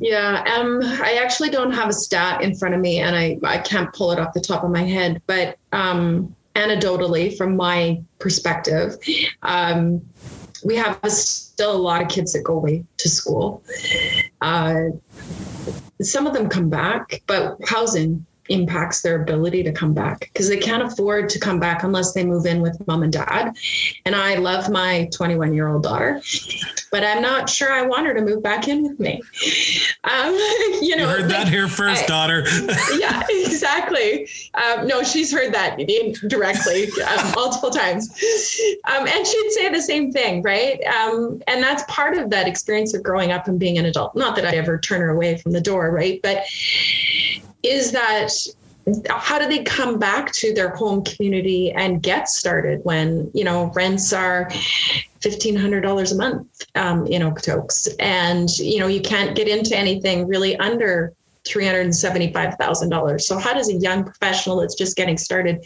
[0.00, 3.58] Yeah, um, I actually don't have a stat in front of me, and I, I
[3.58, 5.20] can't pull it off the top of my head.
[5.26, 8.96] But um, anecdotally, from my perspective,
[9.42, 10.00] um,
[10.64, 13.62] we have still a lot of kids that go away to school.
[14.40, 14.84] Uh,
[16.00, 20.56] some of them come back, but housing impacts their ability to come back because they
[20.58, 23.56] can't afford to come back unless they move in with mom and dad.
[24.04, 26.20] And I love my 21 year old daughter,
[26.90, 29.22] but I'm not sure I want her to move back in with me.
[30.04, 30.34] Um,
[30.82, 32.44] you know, you heard that here first, I, daughter.
[32.98, 34.28] yeah, exactly.
[34.54, 35.78] Um, no, she's heard that
[36.28, 38.10] directly um, multiple times.
[38.84, 40.82] Um, and she'd say the same thing, right?
[40.84, 44.16] Um, and that's part of that experience of growing up and being an adult.
[44.16, 46.20] Not that I ever turn her away from the door, right?
[46.22, 46.44] But
[47.62, 48.32] is that
[49.10, 53.70] how do they come back to their home community and get started when you know
[53.74, 54.48] rents are
[55.20, 57.88] $1500 a month um, in okotoks?
[57.98, 61.12] And you know you can't get into anything really under
[61.44, 65.64] $375000 so how does a young professional that's just getting started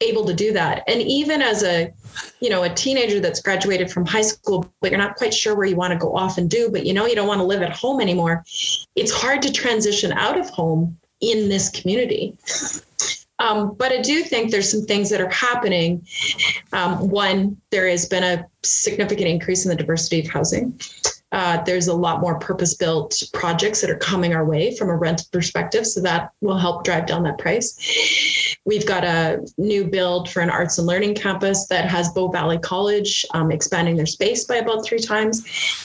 [0.00, 0.82] able to do that?
[0.86, 1.92] And even as a
[2.40, 5.66] you know a teenager that's graduated from high school but you're not quite sure where
[5.66, 7.62] you want to go off and do but you know you don't want to live
[7.62, 8.44] at home anymore
[8.94, 12.36] it's hard to transition out of home in this community
[13.38, 16.06] um, but I do think there's some things that are happening.
[16.72, 20.80] Um, one, there has been a significant increase in the diversity of housing.
[21.32, 24.96] Uh, there's a lot more purpose built projects that are coming our way from a
[24.96, 25.86] rent perspective.
[25.86, 27.76] So that will help drive down that price.
[28.64, 32.58] We've got a new build for an arts and learning campus that has Bow Valley
[32.58, 35.44] College um, expanding their space by about three times.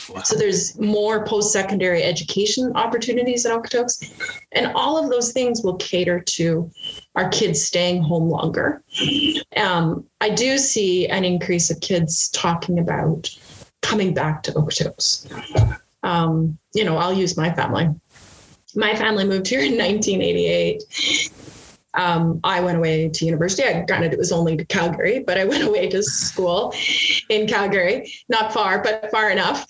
[0.09, 0.21] Wow.
[0.23, 4.11] So there's more post secondary education opportunities in Okotoks.
[4.51, 6.69] And all of those things will cater to
[7.15, 8.83] our kids staying home longer.
[9.57, 13.29] Um, I do see an increase of kids talking about
[13.81, 15.79] coming back to Okotoks.
[16.03, 17.89] Um, you know, I'll use my family.
[18.75, 20.83] My family moved here in 1988.
[21.93, 23.67] Um, I went away to university.
[23.67, 26.73] I, granted, it was only to Calgary, but I went away to school
[27.29, 29.65] in Calgary, not far, but far enough.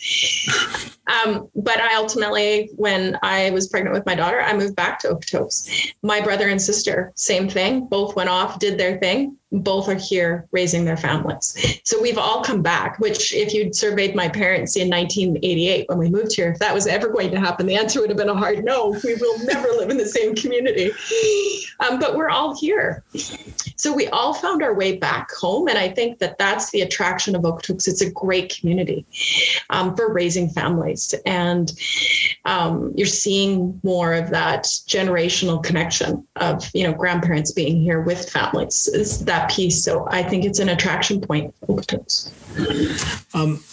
[1.08, 5.10] Um, but I ultimately, when I was pregnant with my daughter, I moved back to
[5.10, 5.94] Okotoks.
[6.04, 10.48] My brother and sister, same thing, both went off, did their thing both are here
[10.52, 11.82] raising their families.
[11.84, 16.10] So we've all come back, which if you'd surveyed my parents in 1988 when we
[16.10, 18.36] moved here, if that was ever going to happen, the answer would have been a
[18.36, 18.98] hard no.
[19.04, 20.92] We will never live in the same community.
[21.80, 23.04] Um, but we're all here.
[23.76, 25.68] So we all found our way back home.
[25.68, 27.88] And I think that that's the attraction of Okotoks.
[27.88, 29.06] It's a great community
[29.70, 31.14] um, for raising families.
[31.26, 31.74] And
[32.46, 38.30] um, you're seeing more of that generational connection of, you know, grandparents being here with
[38.30, 38.88] families.
[38.88, 39.84] Is that that piece.
[39.84, 41.82] So I think it's an attraction point for
[43.34, 43.64] Um,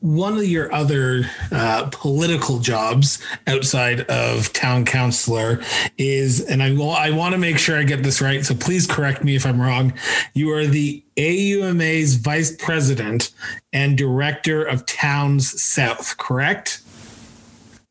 [0.00, 5.62] one of your other uh, political jobs outside of town councilor
[5.96, 8.86] is, and I, will, I want to make sure I get this right, so please
[8.86, 9.94] correct me if I'm wrong.
[10.34, 13.32] You are the AUMA's vice president
[13.72, 16.82] and director of Towns South, correct?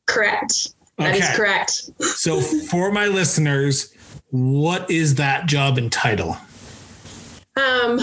[0.05, 0.69] Correct.
[0.97, 1.25] That okay.
[1.25, 1.71] is correct.
[2.17, 3.91] so, for my listeners,
[4.29, 6.37] what is that job and title?
[7.57, 7.99] Um,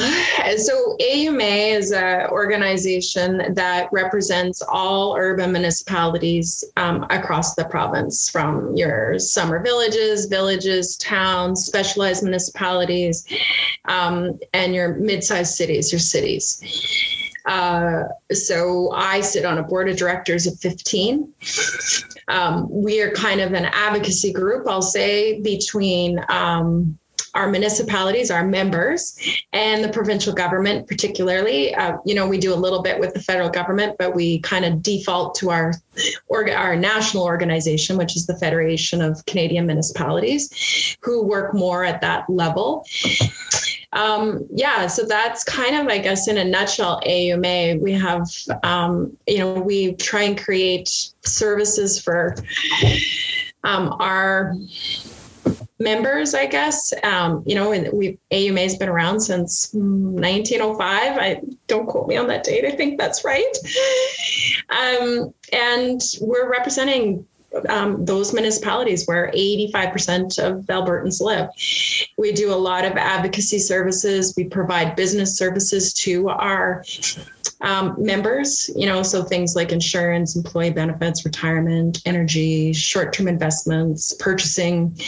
[0.56, 8.74] so AUMA is an organization that represents all urban municipalities um, across the province, from
[8.74, 13.26] your summer villages, villages, towns, specialized municipalities,
[13.84, 16.62] um, and your mid-sized cities, your cities.
[17.44, 21.30] Uh, so I sit on a board of directors of 15.
[22.28, 26.98] Um, we are kind of an advocacy group, I'll say, between um,
[27.34, 29.16] our municipalities, our members,
[29.52, 31.74] and the provincial government, particularly.
[31.74, 34.64] Uh, you know, we do a little bit with the federal government, but we kind
[34.64, 35.74] of default to our
[36.28, 42.00] org- our national organization, which is the Federation of Canadian Municipalities, who work more at
[42.00, 42.84] that level.
[43.92, 47.78] Um, yeah, so that's kind of, I guess, in a nutshell, AUMA.
[47.80, 48.26] We have,
[48.62, 50.88] um, you know, we try and create
[51.24, 52.34] services for
[53.64, 54.54] um, our
[55.82, 56.92] members, I guess.
[57.02, 61.18] Um, you know, and we AUMA has been around since 1905.
[61.18, 62.64] I don't quote me on that date.
[62.64, 63.56] I think that's right.
[64.70, 67.26] Um, and we're representing
[67.68, 71.48] um, those municipalities where 85% of Albertans live.
[72.18, 74.34] We do a lot of advocacy services.
[74.36, 76.84] We provide business services to our
[77.62, 84.12] um, members, you know, so things like insurance, employee benefits, retirement, energy, short term investments,
[84.14, 84.98] purchasing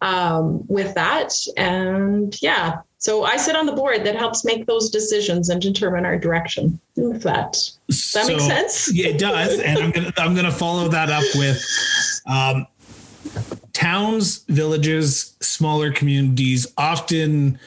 [0.00, 1.32] um, with that.
[1.56, 6.06] And yeah, so I sit on the board that helps make those decisions and determine
[6.06, 6.80] our direction.
[6.96, 8.92] If that does that so, make sense?
[8.92, 9.60] yeah, it does.
[9.60, 11.62] And I'm gonna I'm gonna follow that up with
[12.26, 12.66] um,
[13.72, 17.58] towns, villages, smaller communities often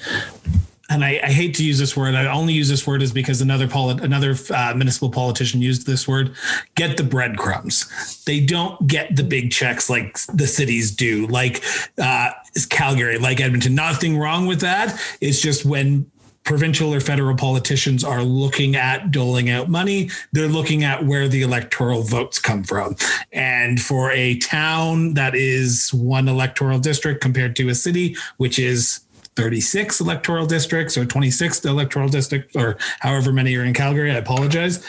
[0.89, 2.15] and I, I, hate to use this word.
[2.15, 6.07] I only use this word is because another poli- another uh, municipal politician used this
[6.07, 6.35] word.
[6.75, 8.23] Get the breadcrumbs.
[8.25, 11.63] They don't get the big checks like the cities do, like
[11.99, 12.31] uh,
[12.69, 13.75] Calgary, like Edmonton.
[13.75, 14.99] Nothing wrong with that.
[15.21, 16.09] It's just when
[16.43, 21.43] provincial or federal politicians are looking at doling out money, they're looking at where the
[21.43, 22.95] electoral votes come from.
[23.31, 29.01] And for a town that is one electoral district compared to a city, which is
[29.39, 34.11] 36 electoral districts or 26 electoral districts or however many are in Calgary.
[34.11, 34.85] I apologize.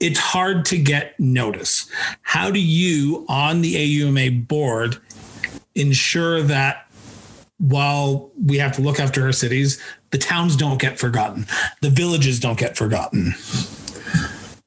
[0.00, 1.90] It's hard to get notice.
[2.22, 4.98] How do you, on the AUMA board,
[5.74, 6.90] ensure that
[7.58, 11.46] while we have to look after our cities, the towns don't get forgotten,
[11.80, 13.34] the villages don't get forgotten?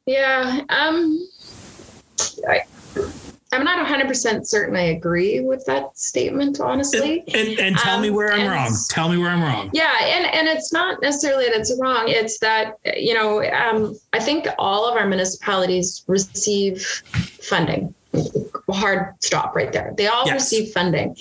[0.05, 0.61] Yeah.
[0.69, 1.27] Um,
[2.47, 2.61] I,
[3.51, 7.23] I'm not 100% certain I agree with that statement, honestly.
[7.27, 8.75] And, and, and tell um, me where I'm wrong.
[8.89, 9.71] Tell me where I'm wrong.
[9.73, 9.95] Yeah.
[10.01, 12.05] And, and it's not necessarily that it's wrong.
[12.07, 16.83] It's that, you know, um, I think all of our municipalities receive
[17.41, 17.93] funding.
[18.69, 19.93] Hard stop right there.
[19.97, 20.33] They all yes.
[20.35, 21.15] receive funding.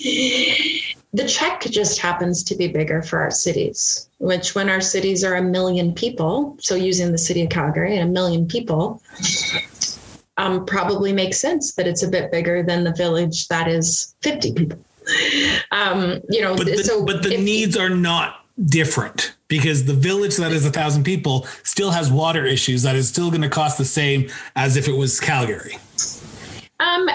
[1.13, 5.35] The check just happens to be bigger for our cities, which when our cities are
[5.35, 9.01] a million people, so using the city of Calgary and a million people,
[10.39, 14.53] um, probably makes sense that it's a bit bigger than the village that is 50
[14.53, 14.79] people.
[15.71, 19.93] Um, you know, but the, so but the if, needs are not different because the
[19.93, 23.49] village that is a thousand people still has water issues that is still going to
[23.49, 25.77] cost the same as if it was Calgary.
[26.79, 27.09] Um,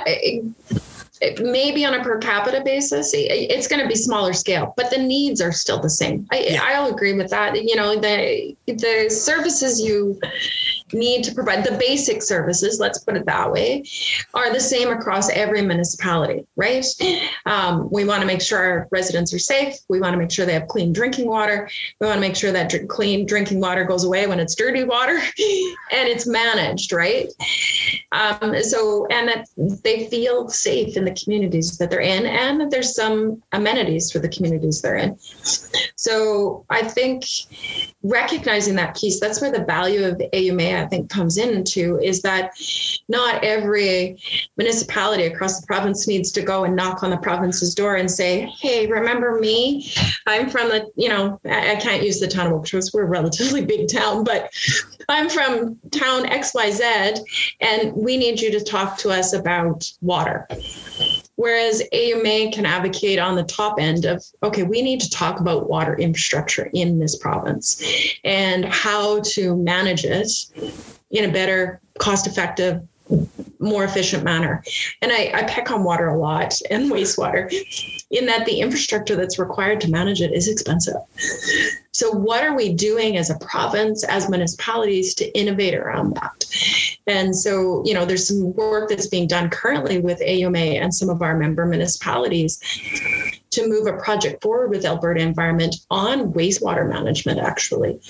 [1.41, 5.41] maybe on a per capita basis, it's going to be smaller scale, but the needs
[5.41, 6.27] are still the same.
[6.31, 6.63] I, yeah.
[6.63, 7.55] I'll agree with that.
[7.55, 10.21] You know, the the services you
[10.93, 13.85] need to provide the basic services, let's put it that way,
[14.35, 16.85] are the same across every municipality, right?
[17.47, 19.75] Um, we want to make sure our residents are safe.
[19.89, 21.69] We want to make sure they have clean drinking water.
[22.01, 25.17] We want to make sure that clean drinking water goes away when it's dirty water
[25.93, 27.29] and it's managed, right?
[28.13, 32.71] Um, so, and that they feel safe in the communities that they're in, and that
[32.71, 35.19] there's some amenities for the communities they're in.
[35.97, 37.25] So, I think
[38.03, 42.53] recognizing that piece, that's where the value of AUMA, I think, comes into is that
[43.09, 44.19] not every
[44.57, 48.53] municipality across the province needs to go and knock on the province's door and say,
[48.61, 49.93] hey, remember me?
[50.27, 53.65] I'm from the, you know, I, can't use the town of Oak we're a relatively
[53.67, 54.51] big town, but
[55.09, 57.21] I'm from town XYZ,
[57.61, 60.47] and we need you to talk to us about water.
[61.37, 65.69] Whereas AMA can advocate on the top end of, okay, we need to talk about
[65.69, 67.83] water infrastructure in this province
[68.23, 70.31] and how to manage it
[71.11, 72.83] in a better, cost effective,
[73.65, 74.63] more efficient manner.
[75.03, 77.53] And I, I peck on water a lot and wastewater
[78.11, 80.97] in that the infrastructure that's required to manage it is expensive.
[81.93, 86.45] So, what are we doing as a province, as municipalities to innovate around that?
[87.07, 91.09] And so, you know, there's some work that's being done currently with AUMA and some
[91.09, 92.59] of our member municipalities
[93.51, 98.01] to move a project forward with Alberta Environment on wastewater management, actually,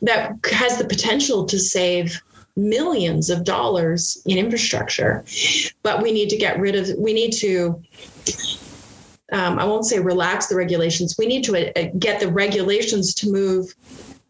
[0.00, 2.22] that has the potential to save
[2.56, 5.24] millions of dollars in infrastructure.
[5.82, 7.82] But we need to get rid of, we need to
[9.32, 11.16] um, I won't say relax the regulations.
[11.18, 13.74] We need to uh, get the regulations to move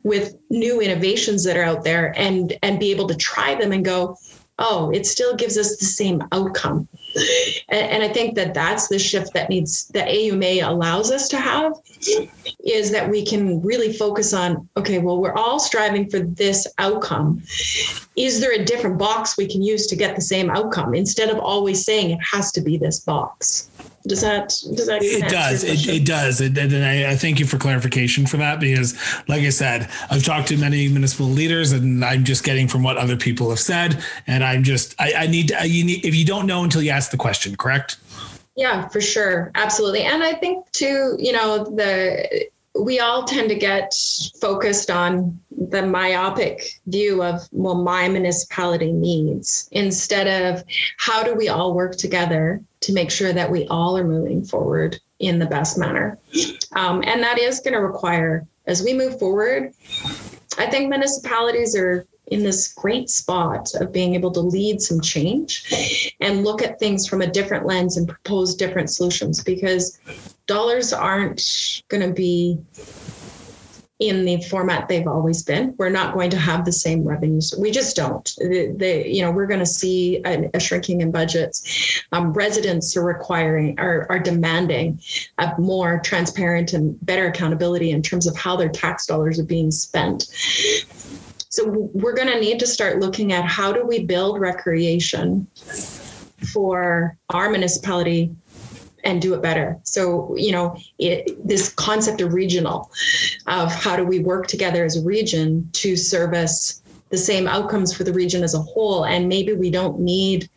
[0.03, 3.85] with new innovations that are out there and and be able to try them and
[3.85, 4.17] go
[4.59, 6.89] oh it still gives us the same outcome
[7.69, 11.37] and, and, i think that that's the shift that needs that auma allows us to
[11.37, 11.73] have
[12.65, 17.43] is that we can really focus on okay well we're all striving for this outcome.
[18.17, 20.95] Is there a different box we can use to get the same outcome?
[20.95, 23.71] Instead of always saying it has to be this box
[24.07, 25.65] does that does that it does.
[25.65, 26.41] It, it, does.
[26.41, 28.99] And, and I, I, thank you for clarification for that because
[29.29, 32.97] like i said i've talked to many municipal leaders and i'm just getting from what
[32.97, 34.03] other people have said.
[34.27, 36.91] And i'm just i, I need to, you need if you don't know until you
[36.91, 37.99] ask the question correct?
[38.57, 39.51] Yeah for sure.
[39.55, 40.03] Absolutely.
[40.03, 42.47] And i think too you know the
[42.79, 43.93] we all tend to get
[44.41, 50.65] focused on the myopic view of well my municipality needs instead of
[50.97, 54.99] how do we all work together to make sure that we all are moving forward
[55.19, 56.19] in the best manner.
[56.73, 59.73] Um, and that is going to require as we move forward
[60.59, 66.15] i think municipalities are in this great spot of being able to lead some change
[66.21, 69.99] and look at things from a different lens and propose different solutions because
[70.47, 72.59] dollars aren't going to be
[74.03, 75.75] in the format they've always been.
[75.79, 77.55] We're not going to have the same revenues.
[77.57, 78.35] We just don't.
[78.41, 82.03] You know, we're going to see a, a shrinking in budgets.
[82.11, 85.01] Um, residents are requiring, are, are demanding
[85.39, 89.71] a more transparent and better accountability in terms of how their tax dollars are being
[89.71, 90.25] spent.
[91.49, 95.47] So we're going to need to start looking at how do we build recreation
[96.53, 98.35] for our municipality
[99.05, 99.79] and do it better.
[99.83, 102.91] So, you know, it, this concept of regional,
[103.47, 106.83] of how do we work together as a region to service
[107.13, 109.05] the same outcomes for the region as a whole.
[109.05, 110.49] And maybe we don't need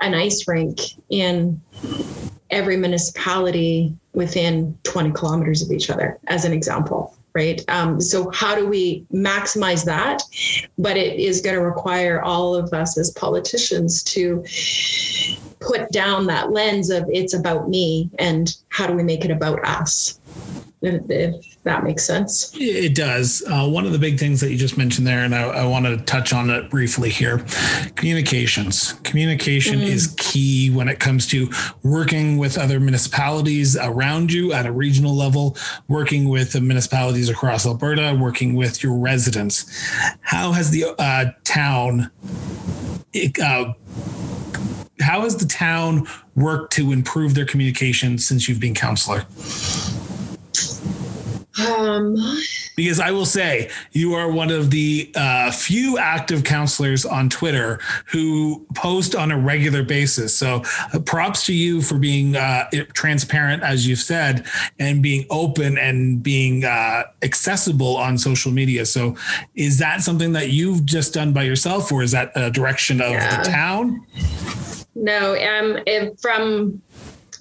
[0.00, 1.60] an ice rink in
[2.50, 7.14] every municipality within 20 kilometers of each other, as an example.
[7.34, 7.64] Right.
[7.68, 10.22] Um, so, how do we maximize that?
[10.78, 14.44] But it is going to require all of us as politicians to
[15.66, 19.64] put down that lens of it's about me and how do we make it about
[19.64, 20.20] us?
[20.82, 22.52] If that makes sense.
[22.54, 23.42] It does.
[23.48, 25.86] Uh, one of the big things that you just mentioned there and i, I want
[25.86, 27.38] to touch on it briefly here
[27.96, 28.92] communications.
[29.02, 29.86] Communication mm.
[29.86, 31.48] is key when it comes to
[31.82, 35.56] working with other municipalities around you at a regional level
[35.88, 39.64] working with the municipalities across alberta working with your residents.
[40.20, 42.10] How has the uh, town
[43.42, 43.72] uh,
[45.04, 49.24] how has the town worked to improve their communication since you've been councilor?
[51.68, 52.16] Um,
[52.76, 57.80] because I will say you are one of the uh, few active councilors on Twitter
[58.06, 60.36] who post on a regular basis.
[60.36, 60.62] So
[60.92, 64.46] uh, props to you for being uh, transparent, as you've said,
[64.78, 68.86] and being open and being uh, accessible on social media.
[68.86, 69.16] So
[69.54, 73.10] is that something that you've just done by yourself, or is that a direction of
[73.12, 73.42] yeah.
[73.42, 74.06] the town?
[74.94, 76.80] No, um, from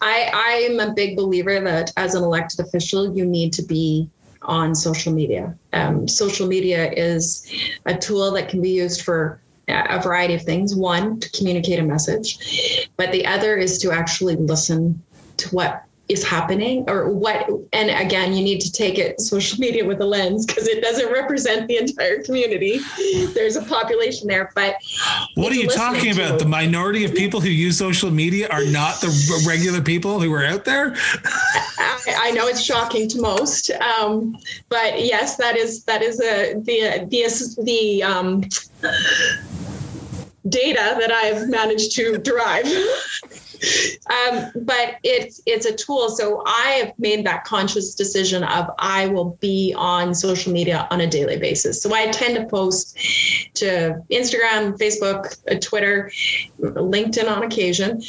[0.01, 4.09] I I'm a big believer that as an elected official, you need to be
[4.43, 5.55] on social media.
[5.73, 7.51] Um, social media is
[7.85, 10.75] a tool that can be used for a variety of things.
[10.75, 15.01] One, to communicate a message, but the other is to actually listen
[15.37, 19.85] to what is happening or what and again you need to take it social media
[19.85, 22.79] with a lens because it doesn't represent the entire community.
[23.33, 24.75] There's a population there but
[25.35, 26.39] what are you talking about?
[26.39, 30.43] the minority of people who use social media are not the regular people who are
[30.43, 30.93] out there?
[31.77, 34.37] I, I know it's shocking to most um,
[34.67, 38.41] but yes that is that is a the the the um,
[40.49, 42.65] data that I've managed to derive
[44.09, 46.09] um, but it's it's a tool.
[46.09, 51.01] So I have made that conscious decision of I will be on social media on
[51.01, 51.81] a daily basis.
[51.81, 52.97] So I tend to post
[53.55, 56.11] to Instagram, Facebook, uh, Twitter,
[56.59, 58.01] LinkedIn on occasion,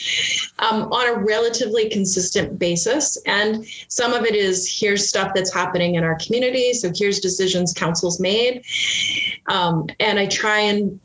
[0.59, 3.19] um, on a relatively consistent basis.
[3.27, 6.73] And some of it is here's stuff that's happening in our community.
[6.73, 8.65] So here's decisions councils made,
[9.47, 11.01] um, and I try and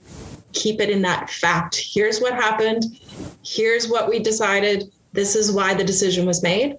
[0.54, 1.76] keep it in that fact.
[1.76, 2.84] Here's what happened.
[3.43, 4.91] Here's what we decided.
[5.12, 6.78] This is why the decision was made.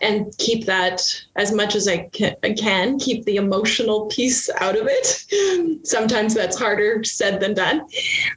[0.00, 1.02] And keep that
[1.36, 5.86] as much as I can, keep the emotional piece out of it.
[5.86, 7.86] Sometimes that's harder said than done.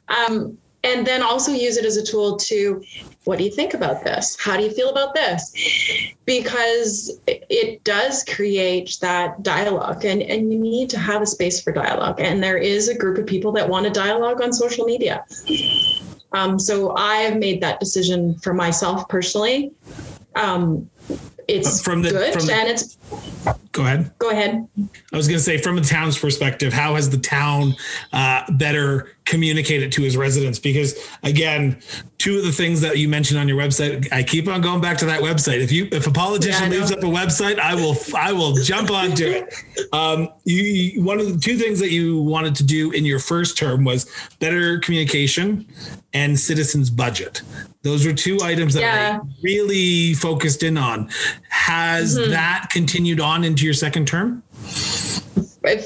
[0.08, 2.82] Um, and then also use it as a tool to
[3.26, 4.36] what do you think about this?
[4.38, 5.52] How do you feel about this?
[6.24, 11.72] Because it does create that dialogue and, and you need to have a space for
[11.72, 12.20] dialogue.
[12.20, 15.24] And there is a group of people that want a dialogue on social media.
[16.32, 19.72] Um, so i have made that decision for myself personally.
[20.36, 20.88] Um,
[21.48, 22.96] it's from the, good from the, and it's
[23.76, 24.10] Go ahead.
[24.18, 24.66] Go ahead.
[25.12, 27.74] I was going to say, from a town's perspective, how has the town
[28.12, 30.58] uh, better communicated to his residents?
[30.58, 31.78] Because again,
[32.16, 34.96] two of the things that you mentioned on your website, I keep on going back
[34.98, 35.60] to that website.
[35.60, 38.90] If you if a politician yeah, leaves up a website, I will I will jump
[38.90, 39.54] onto it.
[39.92, 43.20] Um, you, you, one of the two things that you wanted to do in your
[43.20, 45.66] first term was better communication
[46.12, 47.42] and citizens budget.
[47.82, 49.20] Those were two items that yeah.
[49.22, 51.08] I really focused in on.
[51.50, 52.32] Has mm-hmm.
[52.32, 54.42] that continued on into your second term?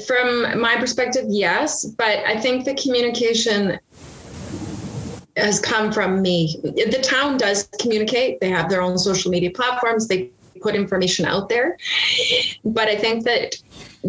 [0.07, 1.85] From my perspective, yes.
[1.85, 3.79] But I think the communication
[5.37, 6.59] has come from me.
[6.63, 10.29] The town does communicate, they have their own social media platforms, they
[10.61, 11.77] put information out there.
[12.63, 13.55] But I think that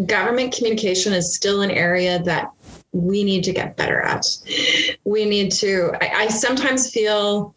[0.05, 2.51] government communication is still an area that
[2.93, 4.25] we need to get better at.
[5.03, 7.55] We need to, I, I sometimes feel,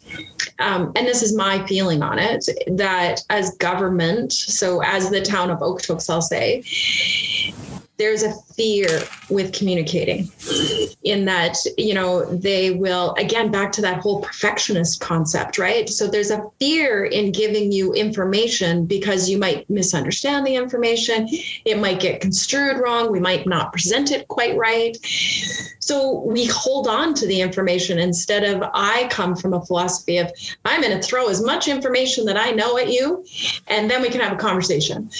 [0.58, 5.50] um, and this is my feeling on it, that as government, so as the town
[5.50, 6.64] of Okotoks, I'll say,
[7.98, 10.30] there's a fear with communicating
[11.02, 15.88] in that you know they will again back to that whole perfectionist concept right?
[15.88, 21.28] So there's a fear in giving you information because you might misunderstand the information.
[21.64, 23.10] It might get construed wrong.
[23.10, 24.96] We might not present it quite right.
[25.80, 30.32] So we hold on to the information instead of i come from a philosophy of
[30.64, 33.24] i'm going to throw as much information that i know at you
[33.68, 35.10] and then we can have a conversation.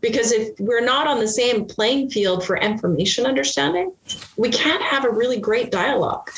[0.00, 3.92] Because if we're not on the same playing field for information understanding,
[4.36, 6.30] we can't have a really great dialogue.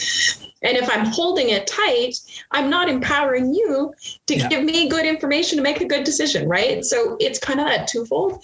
[0.62, 2.16] And if I'm holding it tight,
[2.50, 3.94] I'm not empowering you
[4.26, 4.48] to yeah.
[4.48, 6.84] give me good information to make a good decision, right?
[6.84, 8.42] So it's kind of that twofold.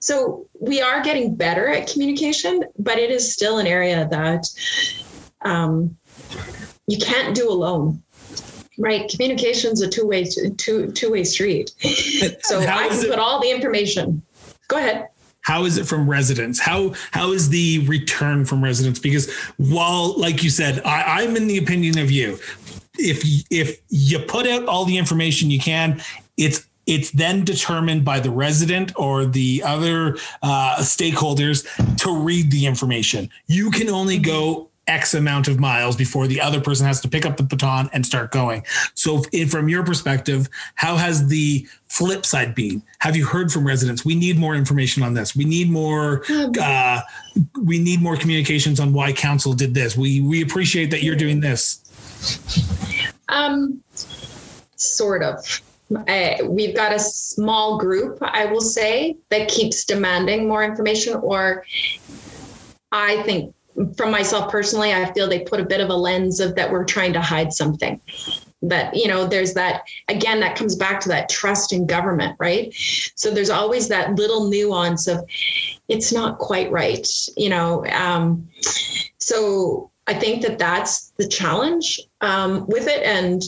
[0.00, 4.46] So we are getting better at communication, but it is still an area that
[5.42, 5.96] um,
[6.86, 8.02] you can't do alone.
[8.76, 11.70] Right, communication's a two-way two two-way street.
[12.42, 14.20] So I can put all the information.
[14.66, 15.10] Go ahead
[15.44, 16.58] how is it from residents?
[16.58, 18.98] How how is the return from residents?
[18.98, 22.38] Because while like you said I, i'm in the opinion of you.
[22.98, 26.02] If if you put out all the information you can
[26.36, 31.64] it's it's then determined by the resident or the other uh, stakeholders
[31.96, 33.30] to read the information.
[33.46, 37.24] You can only go X amount of miles before the other person has to pick
[37.24, 38.64] up the baton and start going.
[38.94, 42.82] So, if, from your perspective, how has the flip side been?
[42.98, 44.04] Have you heard from residents?
[44.04, 45.34] We need more information on this.
[45.34, 46.24] We need more.
[46.60, 47.00] Uh,
[47.62, 49.96] we need more communications on why council did this.
[49.96, 51.80] We we appreciate that you're doing this.
[53.28, 53.82] Um,
[54.76, 55.62] sort of.
[56.08, 61.64] Uh, we've got a small group, I will say, that keeps demanding more information, or
[62.90, 63.54] I think
[63.96, 66.84] from myself personally, I feel they put a bit of a lens of that we're
[66.84, 68.00] trying to hide something.
[68.62, 72.72] That, you know, there's that, again, that comes back to that trust in government, right?
[73.14, 75.24] So there's always that little nuance of
[75.88, 77.06] it's not quite right,
[77.36, 77.84] you know.
[77.86, 78.48] Um,
[79.18, 83.02] so I think that that's the challenge um, with it.
[83.02, 83.42] And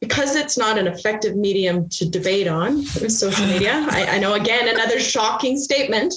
[0.00, 4.68] because it's not an effective medium to debate on social media, I, I know, again,
[4.68, 6.14] another shocking statement.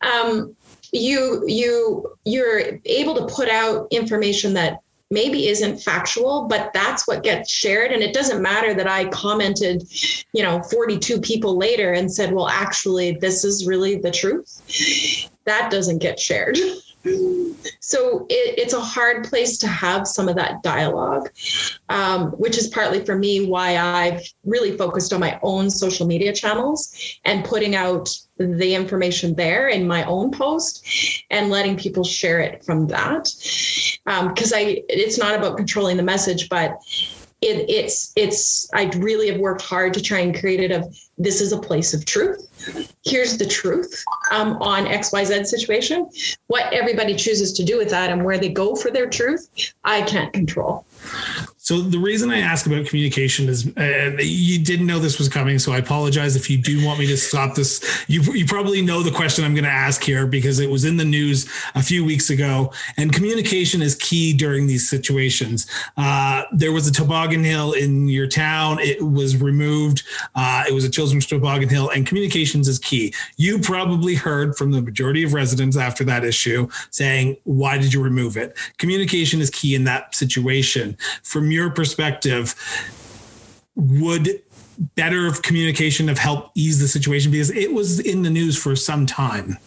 [0.00, 0.56] Um,
[0.92, 4.80] you you you're able to put out information that
[5.10, 7.92] maybe isn't factual but that's what gets shared.
[7.92, 9.84] And it doesn't matter that i commented
[10.32, 15.30] you know 42 people later and said well actually this is really the truth.
[15.44, 16.58] That doesn't get shared.
[17.80, 21.30] So it, it's a hard place to have some of that dialogue,
[21.88, 26.32] um, which is partly for me why I've really focused on my own social media
[26.32, 30.86] channels and putting out the information there in my own post
[31.30, 33.32] and letting people share it from that.
[34.04, 36.78] Because um, I, it's not about controlling the message, but
[37.40, 41.40] it, it's it's I really have worked hard to try and create it of this
[41.40, 42.94] is a place of truth.
[43.04, 46.10] Here's the truth um, on XYZ situation.
[46.48, 49.48] What everybody chooses to do with that and where they go for their truth,
[49.84, 50.84] I can't control.
[51.68, 55.58] So the reason I ask about communication is, uh, you didn't know this was coming,
[55.58, 58.06] so I apologize if you do want me to stop this.
[58.08, 60.96] You, you probably know the question I'm going to ask here because it was in
[60.96, 65.66] the news a few weeks ago, and communication is key during these situations.
[65.98, 70.04] Uh, there was a toboggan hill in your town; it was removed.
[70.34, 73.12] Uh, it was a children's toboggan hill, and communications is key.
[73.36, 78.02] You probably heard from the majority of residents after that issue saying, "Why did you
[78.02, 80.96] remove it?" Communication is key in that situation.
[81.22, 82.54] From your perspective,
[83.74, 84.42] would
[84.94, 89.06] better communication have helped ease the situation because it was in the news for some
[89.06, 89.58] time?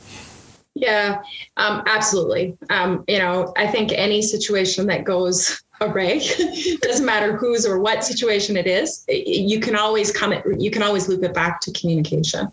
[0.73, 1.21] Yeah,
[1.57, 2.57] um, absolutely.
[2.69, 6.19] Um, you know, I think any situation that goes array.
[6.81, 9.03] Doesn't matter whose or what situation it is.
[9.07, 12.51] You can always come you can always loop it back to communication.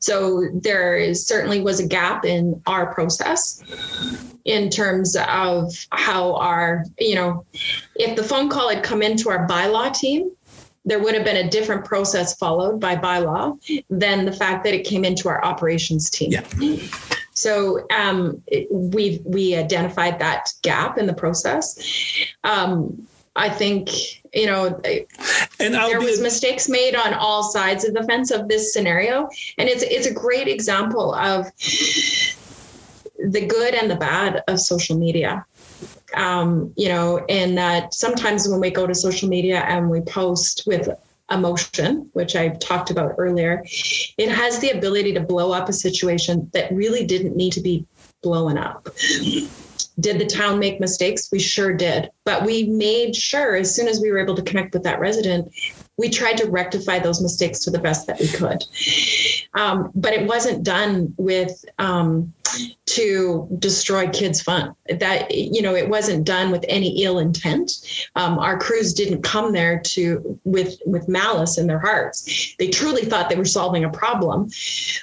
[0.00, 3.62] So there is, certainly was a gap in our process
[4.44, 7.44] in terms of how our, you know,
[7.96, 10.30] if the phone call had come into our bylaw team,
[10.84, 13.58] there would have been a different process followed by bylaw
[13.90, 16.30] than the fact that it came into our operations team.
[16.32, 16.46] Yeah.
[17.38, 21.78] So um, we we identified that gap in the process.
[22.42, 23.90] Um, I think
[24.34, 24.80] you know
[25.60, 29.28] and I'll there was mistakes made on all sides of the fence of this scenario,
[29.56, 31.46] and it's it's a great example of
[33.18, 35.46] the good and the bad of social media.
[36.14, 40.64] Um, you know, and that sometimes when we go to social media and we post
[40.66, 40.88] with
[41.30, 43.62] emotion, which I talked about earlier,
[44.16, 47.86] it has the ability to blow up a situation that really didn't need to be
[48.22, 48.88] blown up.
[50.00, 51.28] Did the town make mistakes?
[51.32, 52.10] We sure did.
[52.24, 55.52] But we made sure as soon as we were able to connect with that resident,
[55.98, 58.64] we tried to rectify those mistakes to the best that we could.
[59.54, 62.32] Um, but it wasn't done with um,
[62.86, 64.74] to destroy kids' fun.
[64.88, 67.72] That you know, it wasn't done with any ill intent.
[68.14, 72.54] Um, our crews didn't come there to with with malice in their hearts.
[72.58, 74.48] They truly thought they were solving a problem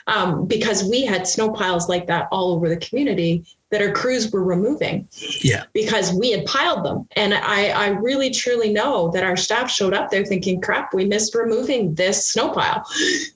[0.08, 3.46] um, because we had snow piles like that all over the community
[3.76, 5.06] that our crews were removing.
[5.42, 5.66] Yeah.
[5.74, 7.06] Because we had piled them.
[7.18, 11.04] And I, I really truly know that our staff showed up there thinking, crap, we
[11.04, 12.86] missed removing this snow pile.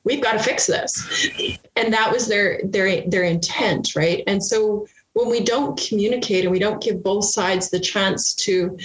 [0.06, 1.28] We've got to fix this.
[1.76, 4.24] And that was their their their intent, right?
[4.28, 8.78] And so when we don't communicate and we don't give both sides the chance to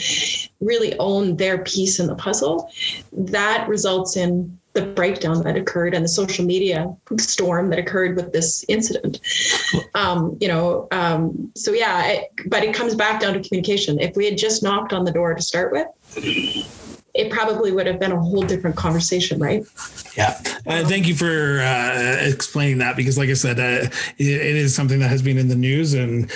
[0.59, 2.69] really own their piece in the puzzle,
[3.13, 8.33] that results in the breakdown that occurred and the social media storm that occurred with
[8.33, 9.21] this incident.
[9.95, 14.01] Um, you know, um, so yeah, it, but it comes back down to communication.
[14.01, 15.87] If we had just knocked on the door to start with,
[17.15, 19.65] it probably would have been a whole different conversation, right?
[20.17, 20.37] Yeah.
[20.67, 23.89] Uh, thank you for uh, explaining that because, like I said, uh,
[24.19, 25.95] it, it is something that has been in the news.
[25.95, 26.31] And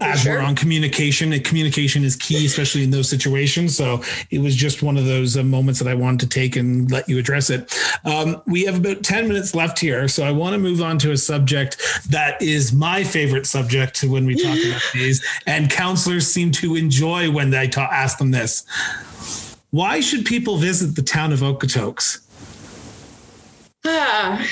[0.00, 0.36] as sure.
[0.36, 3.76] we're on communication, communication is key, especially in those situations.
[3.76, 6.90] So it was just one of those uh, moments that I wanted to take and
[6.90, 7.76] let you address it.
[8.06, 10.08] Um, we have about 10 minutes left here.
[10.08, 11.76] So I want to move on to a subject
[12.08, 15.22] that is my favorite subject when we talk about these.
[15.46, 18.64] And councilors seem to enjoy when I ta- ask them this.
[19.74, 22.20] Why should people visit the town of Okotoks?
[23.84, 24.46] Ah.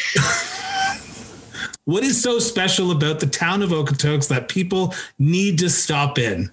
[1.85, 6.51] what is so special about the town of Okotoks that people need to stop in?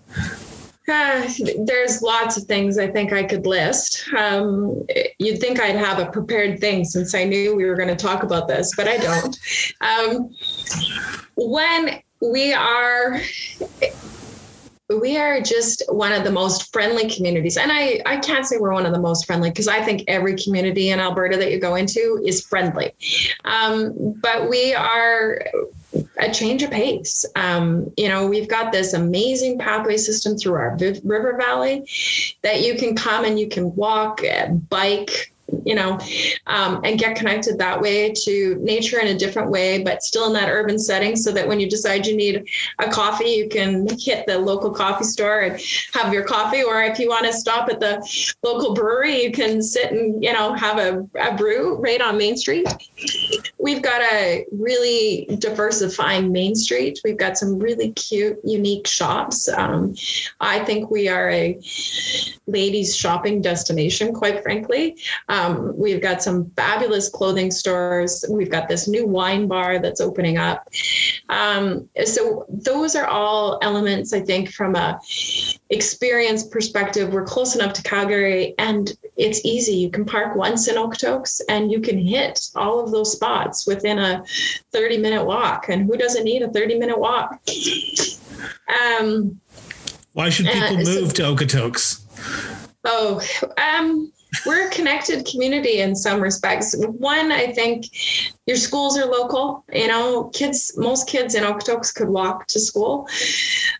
[0.88, 1.28] Uh,
[1.66, 4.08] there's lots of things I think I could list.
[4.16, 4.86] Um,
[5.18, 8.22] you'd think I'd have a prepared thing since I knew we were going to talk
[8.22, 9.40] about this, but I don't.
[9.82, 10.30] Um,
[11.36, 13.20] when we are
[14.98, 17.58] we are just one of the most friendly communities.
[17.58, 20.36] And I, I can't say we're one of the most friendly because I think every
[20.36, 22.94] community in Alberta that you go into is friendly.
[23.46, 25.46] Um, but we are
[26.18, 27.24] a change of pace.
[27.36, 31.88] Um, you know, we've got this amazing pathway system through our river valley
[32.42, 34.22] that you can come and you can walk,
[34.70, 35.34] bike,
[35.66, 36.00] you know,
[36.48, 40.34] um, and get connected that way to nature in a different way, but still in
[40.34, 42.48] that urban setting so that when you decide you need
[42.80, 45.62] a coffee, you can hit the local coffee store and
[45.94, 46.64] have your coffee.
[46.64, 48.02] Or if you want to stop at the
[48.44, 52.38] local brewery, you can sit and, you know, have a, a brew right on Main
[52.38, 52.68] Street.
[53.60, 57.02] We've got a really diversifying Main Street.
[57.04, 59.50] We've got some really cute, unique shops.
[59.50, 59.96] Um,
[60.40, 61.60] I think we are a
[62.48, 64.98] ladies shopping destination, quite frankly.
[65.28, 68.24] Um, we've got some fabulous clothing stores.
[68.30, 70.68] We've got this new wine bar that's opening up.
[71.28, 75.00] Um, so those are all elements, I think, from a
[75.70, 77.14] experience perspective.
[77.14, 79.74] We're close enough to Calgary, and it's easy.
[79.74, 84.00] You can park once in Okotoks, and you can hit all of those spots within
[84.00, 84.24] a
[84.72, 85.70] 30 minute walk.
[85.70, 87.40] And who doesn't need a 30 minute walk?
[89.00, 89.40] Um,
[90.14, 92.02] Why should people uh, move so, to Okotoks?
[92.86, 93.22] Oh,
[93.58, 94.12] um,
[94.46, 96.76] we're a connected community in some respects.
[96.78, 97.86] One, I think
[98.46, 99.64] your schools are local.
[99.74, 103.08] You know, kids, most kids in Okotoks could walk to school.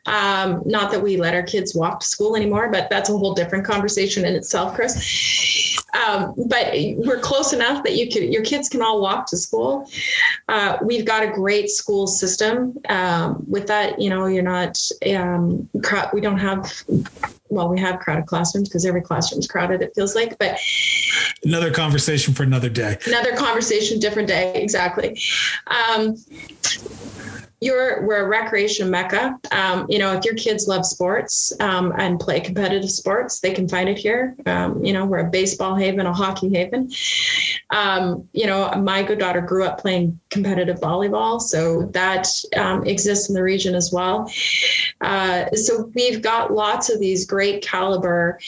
[0.06, 3.34] Um, not that we let our kids walk to school anymore, but that's a whole
[3.34, 5.79] different conversation in itself, Chris.
[5.94, 6.68] Um, but
[6.98, 9.90] we're close enough that you can, your kids can all walk to school.
[10.48, 12.78] Uh, we've got a great school system.
[12.90, 14.80] Um, with that, you know, you're not,
[15.14, 15.70] um,
[16.14, 16.84] we don't have
[17.50, 20.60] well, we have crowded classrooms because every classroom is crowded, it feels like, but
[21.44, 22.98] another conversation for another day.
[23.08, 24.54] Another conversation, different day.
[24.54, 25.20] Exactly.
[27.62, 29.38] You're we're a recreation mecca.
[29.52, 33.68] Um, you know, if your kids love sports um, and play competitive sports, they can
[33.68, 34.36] find it here.
[34.46, 36.92] Um, you know, we're a baseball haven, a hockey haven.
[37.72, 43.30] Um, you know, my good daughter grew up playing competitive volleyball, so that um, exists
[43.30, 44.32] in the region as well.
[45.02, 48.40] Uh, so we've got lots of these great caliber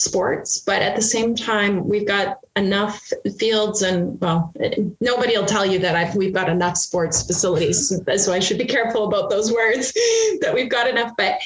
[0.00, 4.52] sports, but at the same time, we've got enough fields and well,
[5.00, 7.92] nobody will tell you that I've, we've got enough sports facilities.
[8.16, 9.92] So I should be careful about those words
[10.40, 11.40] that we've got enough, but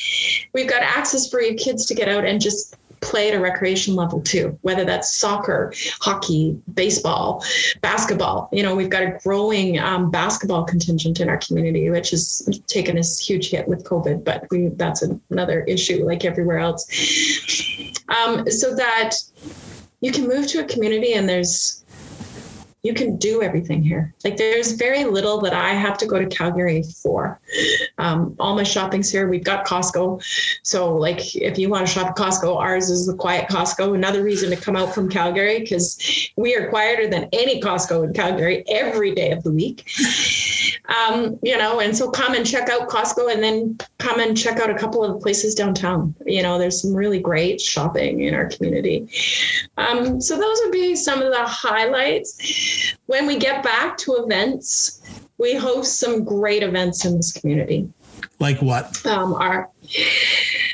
[0.53, 3.95] we've got access for your kids to get out and just play at a recreation
[3.95, 7.45] level too, whether that's soccer, hockey, baseball,
[7.81, 8.49] basketball.
[8.53, 12.99] You know, we've got a growing um, basketball contingent in our community, which has taken
[12.99, 16.85] a huge hit with COVID, but we, that's another issue like everywhere else.
[18.09, 19.17] Um, so that
[20.01, 21.84] you can move to a community and there's
[22.85, 24.15] you can do everything here.
[24.25, 27.41] Like there's very little that I have to go to Calgary for.
[27.97, 29.27] Um, all my shopping's here.
[29.27, 30.23] We've got Costco.
[30.63, 33.95] So like if you want to shop at Costco, ours is the quiet Costco.
[33.95, 38.13] Another reason to come out from Calgary because we are quieter than any Costco in
[38.13, 39.91] Calgary every day of the week.
[40.87, 44.61] Um, you know, and so come and check out Costco and then come and check
[44.61, 46.15] out a couple of the places downtown.
[46.27, 49.09] You know, there's some really great shopping in our community.
[49.79, 52.95] Um, so those would be some of the highlights.
[53.07, 55.01] When we get back to events,
[55.39, 57.89] we host some great events in this community.
[58.39, 59.05] Like what?
[59.07, 59.71] Um, our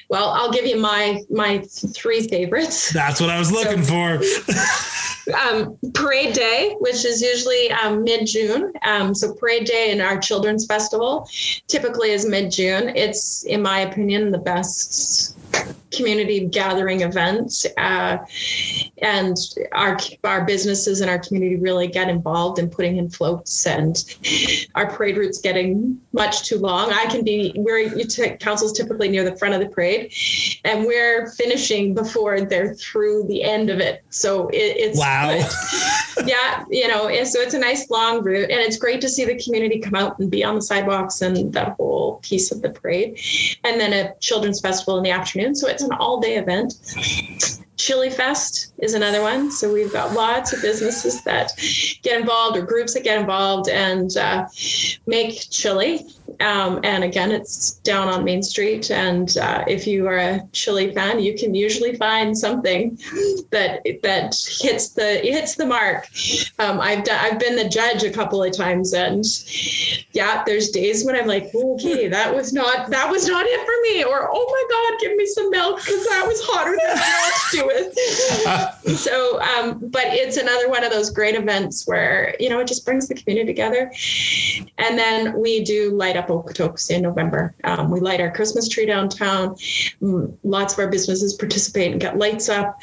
[0.09, 1.59] well, I'll give you my my
[1.95, 2.93] three favorites.
[2.93, 4.53] That's what I was looking so, for.
[5.35, 8.73] um, parade Day, which is usually um, mid June.
[8.83, 11.29] Um, so Parade Day and our Children's Festival
[11.67, 12.91] typically is mid June.
[12.97, 15.37] It's, in my opinion, the best
[15.91, 18.19] community gathering events uh,
[18.99, 19.37] and
[19.73, 24.17] our our businesses and our community really get involved in putting in floats and
[24.75, 26.93] our parade route's getting much too long.
[26.93, 27.91] I can be we're
[28.39, 30.13] council's typically near the front of the parade
[30.65, 34.05] and we're finishing before they're through the end of it.
[34.11, 35.31] So it, it's wow.
[36.27, 39.39] Yeah you know so it's a nice long route and it's great to see the
[39.43, 43.19] community come out and be on the sidewalks and that whole piece of the parade.
[43.65, 46.75] And then a children's festival in the afternoon so it's an all day event.
[47.81, 49.51] Chili Fest is another one.
[49.51, 51.53] So we've got lots of businesses that
[52.03, 54.47] get involved or groups that get involved and uh,
[55.07, 56.07] make chili.
[56.41, 58.91] Um, and again, it's down on Main Street.
[58.91, 62.99] And uh, if you are a chili fan, you can usually find something
[63.51, 66.09] that that hits the hits the mark.
[66.59, 69.25] Um, I've done, I've been the judge a couple of times, and
[70.13, 73.83] yeah, there's days when I'm like, okay, that was not that was not it for
[73.83, 77.11] me, or oh my God, give me some milk because that was hotter than I
[77.11, 78.99] know what to do with.
[78.99, 82.85] so, um, but it's another one of those great events where you know it just
[82.85, 83.93] brings the community together.
[84.79, 87.55] And then we do light up Okotoks in November.
[87.65, 89.55] Um, we light our Christmas tree downtown.
[90.01, 92.79] Mm, lots of our businesses participate and get lights up.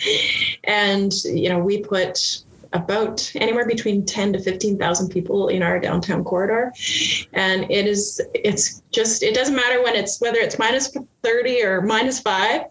[0.63, 6.23] And, you know, we put about anywhere between 10 to 15,000 people in our downtown
[6.23, 6.73] corridor.
[7.33, 11.81] And it is, it's just, it doesn't matter when it's, whether it's minus 30 or
[11.81, 12.63] minus five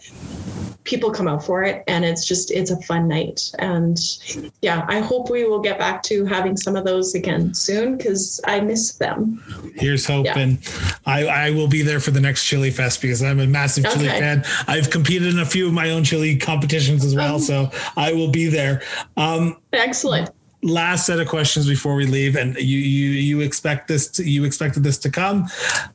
[0.86, 3.52] people come out for it and it's just it's a fun night.
[3.58, 3.98] And
[4.62, 8.40] yeah i hope we will get back to having some of those again soon because
[8.46, 9.42] i miss them.
[9.74, 10.92] Here's hoping yeah.
[11.04, 13.94] i i will be there for the next chili fest because i'm a massive okay.
[13.94, 14.44] chili fan.
[14.66, 18.12] I've competed in a few of my own chili competitions as well um, so i
[18.12, 18.82] will be there.
[19.16, 20.30] Um excellent
[20.66, 24.44] last set of questions before we leave, and you you you expect this to, you
[24.44, 25.46] expected this to come.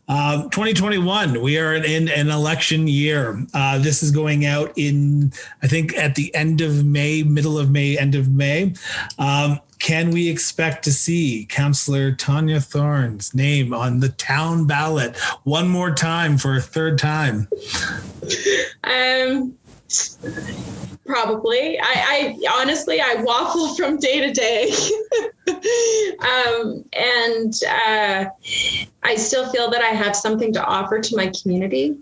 [0.07, 3.45] Um, 2021, we are in an election year.
[3.53, 7.69] Uh, this is going out in I think at the end of May, middle of
[7.71, 8.73] May, end of May.
[9.19, 15.67] Um, can we expect to see Councillor Tanya Thorne's name on the town ballot one
[15.67, 17.47] more time for a third time?
[18.83, 19.57] Um,
[21.05, 21.79] Probably.
[21.79, 24.71] I, I, honestly, I waffle from day to day.
[26.19, 28.25] um, and uh,
[29.03, 31.97] I still feel that I have something to offer to my community.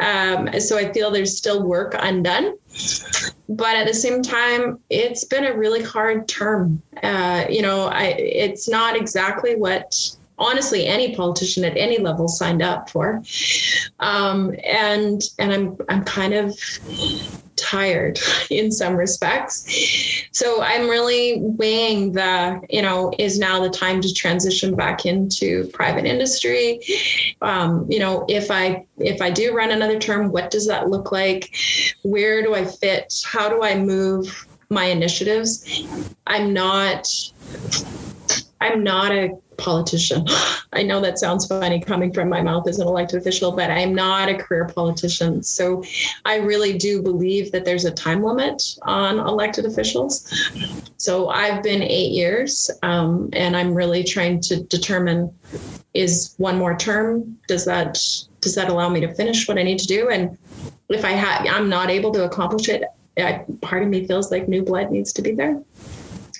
[0.00, 2.56] Um, so I feel there's still work undone.
[3.48, 6.80] But at the same time, it's been a really hard term.
[7.02, 12.62] Uh, you know, I, it's not exactly what honestly any politician at any level signed
[12.62, 13.22] up for
[14.00, 16.58] um, and and i'm i'm kind of
[17.56, 18.18] tired
[18.50, 19.66] in some respects.
[20.32, 25.68] So I'm really weighing the, you know, is now the time to transition back into
[25.68, 26.80] private industry?
[27.42, 31.12] Um, you know, if I if I do run another term, what does that look
[31.12, 31.54] like?
[32.02, 33.22] Where do I fit?
[33.24, 35.86] How do I move my initiatives?
[36.26, 37.06] I'm not
[38.64, 40.26] I'm not a politician.
[40.72, 43.94] I know that sounds funny coming from my mouth as an elected official, but I'm
[43.94, 45.42] not a career politician.
[45.42, 45.84] So
[46.24, 50.32] I really do believe that there's a time limit on elected officials.
[50.96, 55.32] So I've been eight years, um, and I'm really trying to determine
[55.92, 58.00] is one more term does that
[58.40, 60.08] does that allow me to finish what I need to do?
[60.08, 60.36] And
[60.88, 62.82] if I have, I'm not able to accomplish it.
[63.16, 65.62] I, part of me feels like new blood needs to be there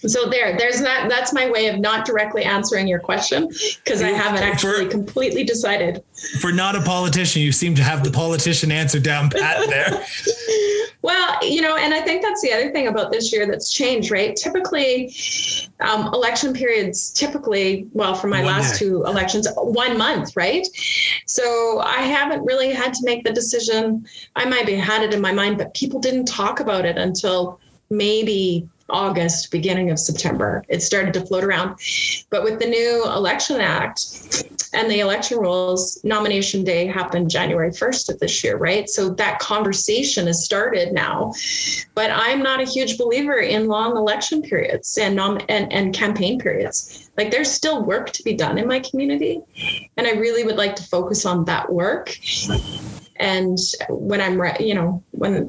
[0.06, 3.48] so there there's that that's my way of not directly answering your question
[3.84, 6.02] because i haven't actually for, completely decided.
[6.40, 10.04] For not a politician you seem to have the politician answer down pat there.
[11.02, 14.10] Well you know and i think that's the other thing about this year that's changed
[14.10, 14.34] right?
[14.34, 15.14] Typically
[15.80, 18.86] um, election periods typically well for my one last day.
[18.86, 20.66] two elections one month right?
[21.26, 24.06] So i haven't really had to make the decision.
[24.34, 27.60] I might be had it in my mind but people didn't talk about it until
[27.90, 30.64] maybe August, beginning of September.
[30.68, 31.78] It started to float around.
[32.30, 38.10] But with the new Election Act and the election rules, nomination day happened January 1st
[38.10, 38.88] of this year, right?
[38.88, 41.32] So that conversation has started now.
[41.94, 46.38] But I'm not a huge believer in long election periods and, nom- and, and campaign
[46.38, 47.10] periods.
[47.16, 49.40] Like there's still work to be done in my community.
[49.96, 52.16] And I really would like to focus on that work
[53.16, 53.58] and
[53.88, 55.44] when i'm re- you know when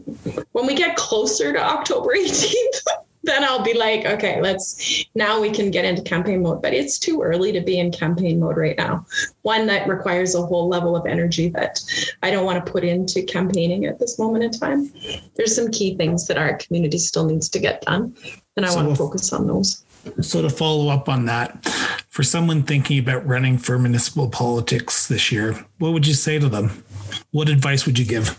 [0.51, 2.53] when we get closer to october 18th
[3.26, 6.61] then I'll be like, okay, let's now we can get into campaign mode.
[6.61, 9.05] But it's too early to be in campaign mode right now.
[9.41, 11.80] One that requires a whole level of energy that
[12.23, 14.91] I don't want to put into campaigning at this moment in time.
[15.36, 18.15] There's some key things that our community still needs to get done,
[18.55, 19.84] and I so want to focus on those.
[20.21, 21.65] So to follow up on that,
[22.09, 26.47] for someone thinking about running for municipal politics this year, what would you say to
[26.47, 26.84] them?
[27.32, 28.38] What advice would you give?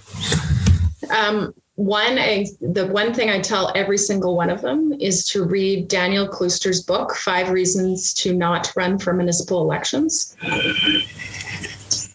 [1.11, 5.45] Um, one I, the one thing i tell every single one of them is to
[5.45, 10.37] read daniel Klooster's book five reasons to not run for municipal elections.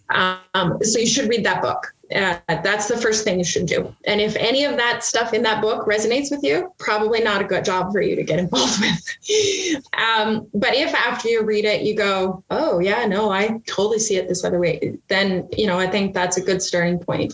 [0.10, 1.94] Um, so you should read that book.
[2.14, 3.96] Uh, that's the first thing you should do.
[4.06, 7.46] And if any of that stuff in that book resonates with you probably not a
[7.46, 9.86] good job for you to get involved with.
[9.98, 14.18] Um, but if after you read it you go oh yeah no i totally see
[14.18, 17.34] it this other way then you know i think that's a good starting point.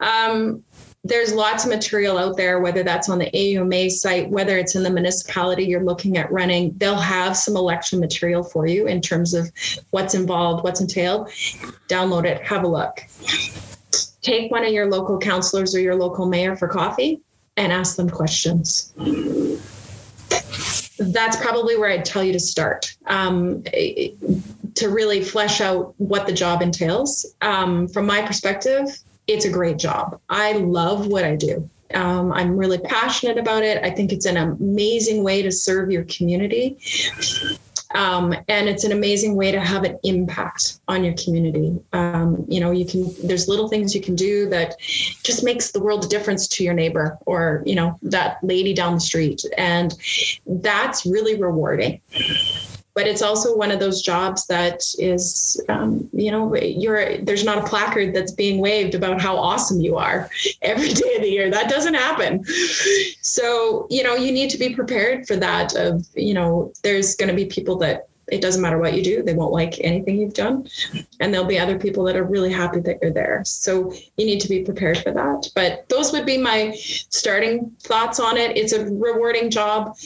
[0.00, 0.64] Um,
[1.04, 4.82] there's lots of material out there, whether that's on the AUMA site, whether it's in
[4.82, 9.34] the municipality you're looking at running, they'll have some election material for you in terms
[9.34, 9.52] of
[9.90, 11.28] what's involved, what's entailed.
[11.88, 13.02] Download it, have a look.
[14.22, 17.20] Take one of your local councilors or your local mayor for coffee
[17.58, 18.94] and ask them questions.
[20.98, 22.96] That's probably where I'd tell you to start.
[23.06, 23.62] Um,
[24.74, 27.34] to really flesh out what the job entails.
[27.42, 30.20] Um, from my perspective, it's a great job.
[30.28, 31.68] I love what I do.
[31.94, 33.82] Um, I'm really passionate about it.
[33.84, 36.78] I think it's an amazing way to serve your community.
[37.94, 41.78] Um, and it's an amazing way to have an impact on your community.
[41.92, 45.80] Um, you know, you can, there's little things you can do that just makes the
[45.80, 49.44] world a difference to your neighbor or, you know, that lady down the street.
[49.56, 49.94] And
[50.44, 52.00] that's really rewarding
[52.94, 57.58] but it's also one of those jobs that is um, you know you're there's not
[57.58, 60.30] a placard that's being waved about how awesome you are
[60.62, 61.50] every day of the year.
[61.50, 62.44] That doesn't happen.
[63.20, 67.28] So you know you need to be prepared for that of you know there's going
[67.28, 70.34] to be people that it doesn't matter what you do they won't like anything you've
[70.34, 70.68] done.
[71.20, 73.42] And there'll be other people that are really happy that you're there.
[73.44, 75.48] So you need to be prepared for that.
[75.54, 78.56] But those would be my starting thoughts on it.
[78.56, 79.96] It's a rewarding job.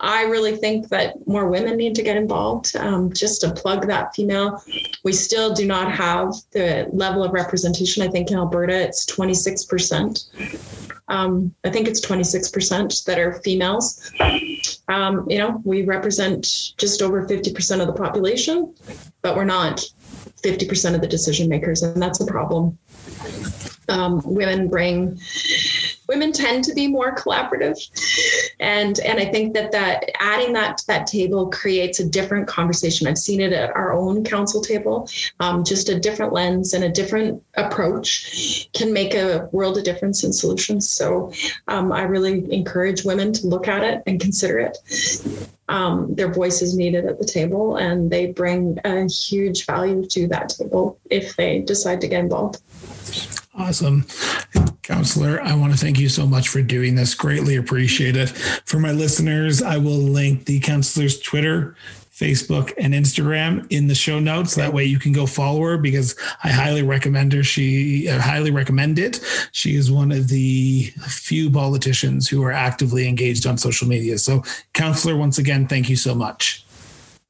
[0.00, 2.76] I really think that more women need to get involved.
[2.76, 4.62] Um, just to plug that female
[5.04, 8.02] we still do not have the level of representation.
[8.02, 14.10] I think in alberta it's 26% um, I think it's 26% that are females.
[14.88, 18.74] Um, you know, we represent just over 50% of the population,
[19.22, 19.84] but we're not
[20.42, 22.78] 50% of the decision makers, and that's a problem.
[23.88, 25.18] Um, women bring
[26.08, 27.76] women tend to be more collaborative.
[28.60, 33.06] And and i think that that adding that to that table creates a different conversation.
[33.06, 35.08] I've seen it at our own council table.
[35.40, 40.24] Um, just a different lens and a different approach can make a world of difference
[40.24, 40.88] in solutions.
[40.88, 41.32] So
[41.68, 44.78] um, i really encourage women to look at it and consider it.
[45.68, 50.28] Um, their voice is needed at the table and they bring a huge value to
[50.28, 52.60] that table if they decide to get involved
[53.58, 54.04] Awesome.
[54.82, 57.14] Councilor, I want to thank you so much for doing this.
[57.14, 58.28] Greatly appreciate it.
[58.66, 61.74] For my listeners, I will link the councilor's Twitter,
[62.12, 64.54] Facebook, and Instagram in the show notes.
[64.54, 67.42] That way you can go follow her because I highly recommend her.
[67.42, 69.20] She I highly recommend it.
[69.52, 74.18] She is one of the few politicians who are actively engaged on social media.
[74.18, 74.44] So,
[74.74, 76.64] counselor, once again, thank you so much.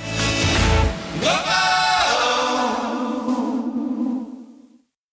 [1.20, 1.93] Bye-bye.